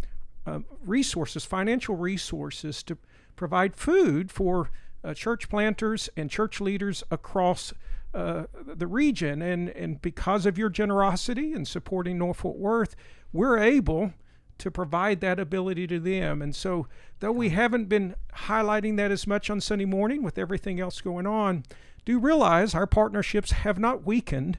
uh, 0.45 0.59
resources, 0.83 1.45
financial 1.45 1.95
resources, 1.95 2.83
to 2.83 2.97
provide 3.35 3.75
food 3.75 4.31
for 4.31 4.69
uh, 5.05 5.13
church 5.13 5.49
planters 5.49 6.09
and 6.17 6.29
church 6.29 6.59
leaders 6.59 7.03
across 7.11 7.73
uh, 8.13 8.45
the 8.65 8.87
region. 8.87 9.41
And, 9.41 9.69
and 9.69 10.01
because 10.01 10.45
of 10.45 10.57
your 10.57 10.69
generosity 10.69 11.53
in 11.53 11.65
supporting 11.65 12.17
North 12.17 12.37
Fort 12.37 12.57
Worth, 12.57 12.95
we're 13.31 13.59
able 13.59 14.13
to 14.57 14.71
provide 14.71 15.19
that 15.21 15.39
ability 15.39 15.85
to 15.87 15.99
them. 15.99 16.41
And 16.41 16.55
so, 16.55 16.87
though 17.19 17.31
we 17.31 17.49
haven't 17.49 17.89
been 17.89 18.15
highlighting 18.33 18.95
that 18.97 19.11
as 19.11 19.27
much 19.27 19.49
on 19.49 19.59
Sunday 19.59 19.85
morning 19.85 20.23
with 20.23 20.37
everything 20.37 20.79
else 20.79 21.01
going 21.01 21.27
on, 21.27 21.65
do 22.05 22.19
realize 22.19 22.73
our 22.73 22.87
partnerships 22.87 23.51
have 23.51 23.77
not 23.77 24.05
weakened. 24.05 24.57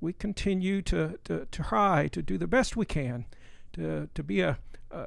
We 0.00 0.12
continue 0.12 0.82
to, 0.82 1.18
to, 1.24 1.46
to 1.46 1.62
try 1.62 2.08
to 2.08 2.22
do 2.22 2.36
the 2.36 2.46
best 2.46 2.76
we 2.76 2.84
can 2.84 3.24
to, 3.72 4.08
to 4.14 4.22
be 4.22 4.40
a, 4.42 4.58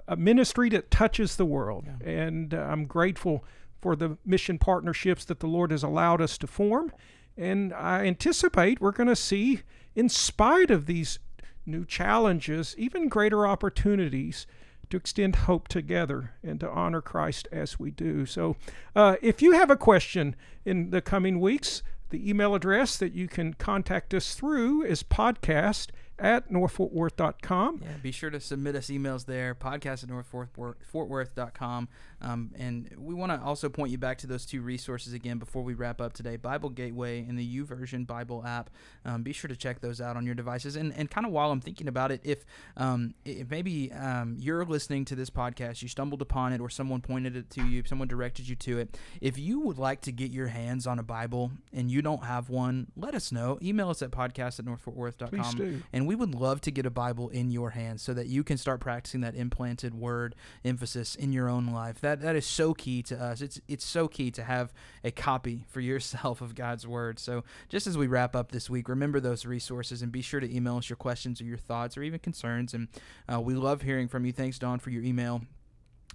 a 0.07 0.15
ministry 0.15 0.69
that 0.69 0.89
touches 0.89 1.35
the 1.35 1.45
world. 1.45 1.85
Yeah. 1.85 2.09
And 2.09 2.53
uh, 2.53 2.57
I'm 2.57 2.85
grateful 2.85 3.43
for 3.81 3.95
the 3.95 4.17
mission 4.25 4.57
partnerships 4.57 5.25
that 5.25 5.39
the 5.39 5.47
Lord 5.47 5.71
has 5.71 5.83
allowed 5.83 6.21
us 6.21 6.37
to 6.39 6.47
form. 6.47 6.91
And 7.37 7.73
I 7.73 8.05
anticipate 8.05 8.79
we're 8.79 8.91
going 8.91 9.09
to 9.09 9.15
see, 9.15 9.61
in 9.95 10.09
spite 10.09 10.69
of 10.69 10.85
these 10.85 11.19
new 11.65 11.85
challenges, 11.85 12.75
even 12.77 13.09
greater 13.09 13.47
opportunities 13.47 14.45
to 14.89 14.97
extend 14.97 15.37
hope 15.37 15.67
together 15.67 16.33
and 16.43 16.59
to 16.59 16.69
honor 16.69 17.01
Christ 17.01 17.47
as 17.51 17.79
we 17.79 17.91
do. 17.91 18.25
So, 18.25 18.57
uh, 18.95 19.15
if 19.21 19.41
you 19.41 19.53
have 19.53 19.71
a 19.71 19.77
question 19.77 20.35
in 20.65 20.89
the 20.89 21.01
coming 21.01 21.39
weeks, 21.39 21.81
the 22.09 22.29
email 22.29 22.53
address 22.53 22.97
that 22.97 23.13
you 23.13 23.27
can 23.27 23.53
contact 23.53 24.13
us 24.13 24.35
through 24.35 24.83
is 24.83 25.01
podcast 25.01 25.87
at 26.21 26.51
northfortworth.com. 26.51 27.81
Yeah, 27.83 27.89
be 28.01 28.11
sure 28.11 28.29
to 28.29 28.39
submit 28.39 28.75
us 28.75 28.87
emails 28.87 29.25
there, 29.25 29.55
podcast 29.55 30.03
at 30.03 30.09
northfortworth.com. 30.09 31.89
Um, 32.21 32.51
and 32.55 32.93
we 32.97 33.15
want 33.15 33.31
to 33.31 33.41
also 33.41 33.67
point 33.67 33.91
you 33.91 33.97
back 33.97 34.19
to 34.19 34.27
those 34.27 34.45
two 34.45 34.61
resources 34.61 35.13
again 35.13 35.39
before 35.39 35.63
we 35.63 35.73
wrap 35.73 35.99
up 35.99 36.13
today 36.13 36.37
Bible 36.37 36.69
Gateway 36.69 37.25
and 37.27 37.37
the 37.37 37.57
YouVersion 37.57 38.05
Bible 38.05 38.45
app. 38.45 38.69
Um, 39.03 39.23
be 39.23 39.33
sure 39.33 39.47
to 39.47 39.55
check 39.55 39.81
those 39.81 39.99
out 39.99 40.15
on 40.15 40.25
your 40.25 40.35
devices. 40.35 40.75
And, 40.75 40.93
and 40.95 41.09
kind 41.09 41.25
of 41.25 41.33
while 41.33 41.51
I'm 41.51 41.61
thinking 41.61 41.87
about 41.87 42.11
it, 42.11 42.21
if, 42.23 42.45
um, 42.77 43.15
if 43.25 43.49
maybe 43.49 43.91
um, 43.91 44.37
you're 44.39 44.63
listening 44.63 45.05
to 45.05 45.15
this 45.15 45.31
podcast, 45.31 45.81
you 45.81 45.87
stumbled 45.87 46.21
upon 46.21 46.53
it, 46.53 46.61
or 46.61 46.69
someone 46.69 47.01
pointed 47.01 47.35
it 47.35 47.49
to 47.51 47.65
you, 47.65 47.83
someone 47.85 48.07
directed 48.07 48.47
you 48.47 48.55
to 48.57 48.77
it, 48.77 48.95
if 49.19 49.39
you 49.39 49.59
would 49.61 49.79
like 49.79 50.01
to 50.01 50.11
get 50.11 50.29
your 50.29 50.47
hands 50.47 50.85
on 50.85 50.99
a 50.99 51.03
Bible 51.03 51.51
and 51.73 51.89
you 51.89 52.03
don't 52.03 52.23
have 52.25 52.49
one, 52.49 52.91
let 52.95 53.15
us 53.15 53.31
know. 53.31 53.57
Email 53.63 53.89
us 53.89 54.03
at 54.03 54.11
podcast 54.11 54.59
at 54.59 54.65
northfortworth.com. 54.65 55.81
And 55.91 56.07
we 56.07 56.10
we 56.11 56.15
would 56.15 56.35
love 56.35 56.59
to 56.59 56.71
get 56.71 56.85
a 56.85 56.89
Bible 56.89 57.29
in 57.29 57.51
your 57.51 57.69
hands 57.69 58.01
so 58.01 58.13
that 58.13 58.27
you 58.27 58.43
can 58.43 58.57
start 58.57 58.81
practicing 58.81 59.21
that 59.21 59.33
implanted 59.33 59.95
word 59.95 60.35
emphasis 60.65 61.15
in 61.15 61.31
your 61.31 61.47
own 61.47 61.67
life. 61.67 62.01
That 62.01 62.19
that 62.19 62.35
is 62.35 62.45
so 62.45 62.73
key 62.73 63.01
to 63.03 63.17
us. 63.17 63.39
It's 63.39 63.61
it's 63.69 63.85
so 63.85 64.09
key 64.09 64.29
to 64.31 64.43
have 64.43 64.73
a 65.05 65.11
copy 65.11 65.63
for 65.69 65.79
yourself 65.79 66.41
of 66.41 66.53
God's 66.53 66.85
word. 66.85 67.17
So 67.17 67.45
just 67.69 67.87
as 67.87 67.97
we 67.97 68.07
wrap 68.07 68.35
up 68.35 68.51
this 68.51 68.69
week, 68.69 68.89
remember 68.89 69.21
those 69.21 69.45
resources 69.45 70.01
and 70.01 70.11
be 70.11 70.21
sure 70.21 70.41
to 70.41 70.53
email 70.53 70.75
us 70.75 70.89
your 70.89 70.97
questions 70.97 71.39
or 71.39 71.45
your 71.45 71.57
thoughts 71.57 71.95
or 71.95 72.03
even 72.03 72.19
concerns. 72.19 72.73
And 72.73 72.89
uh, 73.33 73.39
we 73.39 73.53
love 73.53 73.81
hearing 73.81 74.09
from 74.09 74.25
you. 74.25 74.33
Thanks, 74.33 74.59
Don, 74.59 74.79
for 74.79 74.89
your 74.89 75.03
email 75.03 75.43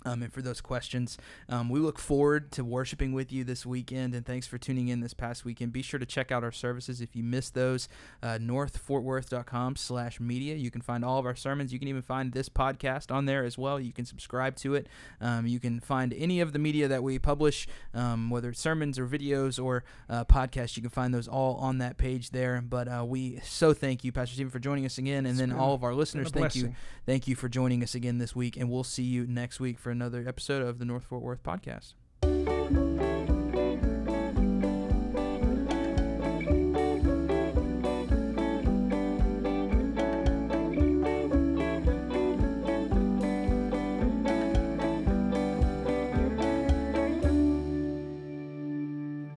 um, 0.06 0.22
and 0.22 0.32
for 0.32 0.40
those 0.40 0.60
questions. 0.60 1.18
Um, 1.48 1.68
we 1.68 1.80
look 1.80 1.98
forward 1.98 2.52
to 2.52 2.64
worshiping 2.64 3.12
with 3.12 3.32
you 3.32 3.44
this 3.44 3.66
weekend, 3.66 4.14
and 4.14 4.24
thanks 4.24 4.46
for 4.46 4.56
tuning 4.56 4.88
in 4.88 5.00
this 5.00 5.12
past 5.12 5.44
weekend. 5.44 5.72
Be 5.72 5.82
sure 5.82 5.98
to 5.98 6.06
check 6.06 6.30
out 6.30 6.44
our 6.44 6.52
services 6.52 7.00
if 7.00 7.16
you 7.16 7.22
missed 7.22 7.54
those. 7.54 7.88
Uh, 8.22 8.38
NorthFortWorth.com 8.40 9.76
slash 9.76 10.20
media. 10.20 10.54
You 10.54 10.70
can 10.70 10.80
find 10.80 11.04
all 11.04 11.18
of 11.18 11.26
our 11.26 11.34
sermons. 11.34 11.72
You 11.72 11.78
can 11.78 11.88
even 11.88 12.02
find 12.02 12.32
this 12.32 12.48
podcast 12.48 13.12
on 13.12 13.26
there 13.26 13.44
as 13.44 13.58
well. 13.58 13.80
You 13.80 13.92
can 13.92 14.06
subscribe 14.06 14.56
to 14.56 14.74
it. 14.76 14.86
Um, 15.20 15.46
you 15.46 15.58
can 15.58 15.80
find 15.80 16.14
any 16.14 16.40
of 16.40 16.52
the 16.52 16.58
media 16.58 16.86
that 16.88 17.02
we 17.02 17.18
publish, 17.18 17.66
um, 17.92 18.30
whether 18.30 18.50
it's 18.50 18.60
sermons 18.60 18.98
or 18.98 19.06
videos 19.06 19.62
or 19.62 19.82
uh, 20.08 20.24
podcasts. 20.24 20.76
You 20.76 20.82
can 20.82 20.90
find 20.90 21.12
those 21.12 21.26
all 21.26 21.56
on 21.56 21.78
that 21.78 21.98
page 21.98 22.30
there. 22.30 22.62
But 22.62 22.86
uh, 22.86 23.04
we 23.04 23.40
so 23.42 23.74
thank 23.74 24.04
you, 24.04 24.12
Pastor 24.12 24.34
Stephen, 24.34 24.50
for 24.50 24.60
joining 24.60 24.86
us 24.86 24.98
again, 24.98 25.26
and 25.26 25.30
it's 25.30 25.38
then 25.40 25.52
all 25.52 25.74
of 25.74 25.82
our 25.82 25.94
listeners. 25.94 26.30
Thank 26.30 26.54
you, 26.54 26.74
thank 27.04 27.26
you 27.26 27.34
for 27.34 27.48
joining 27.48 27.82
us 27.82 27.94
again 27.94 28.18
this 28.18 28.36
week, 28.36 28.56
and 28.56 28.70
we'll 28.70 28.84
see 28.84 29.02
you 29.02 29.26
next 29.26 29.58
week 29.58 29.78
for 29.78 29.95
another 29.96 30.28
episode 30.28 30.62
of 30.62 30.78
the 30.78 30.84
North 30.84 31.04
Fort 31.04 31.22
Worth 31.22 31.42
podcast. 31.42 33.15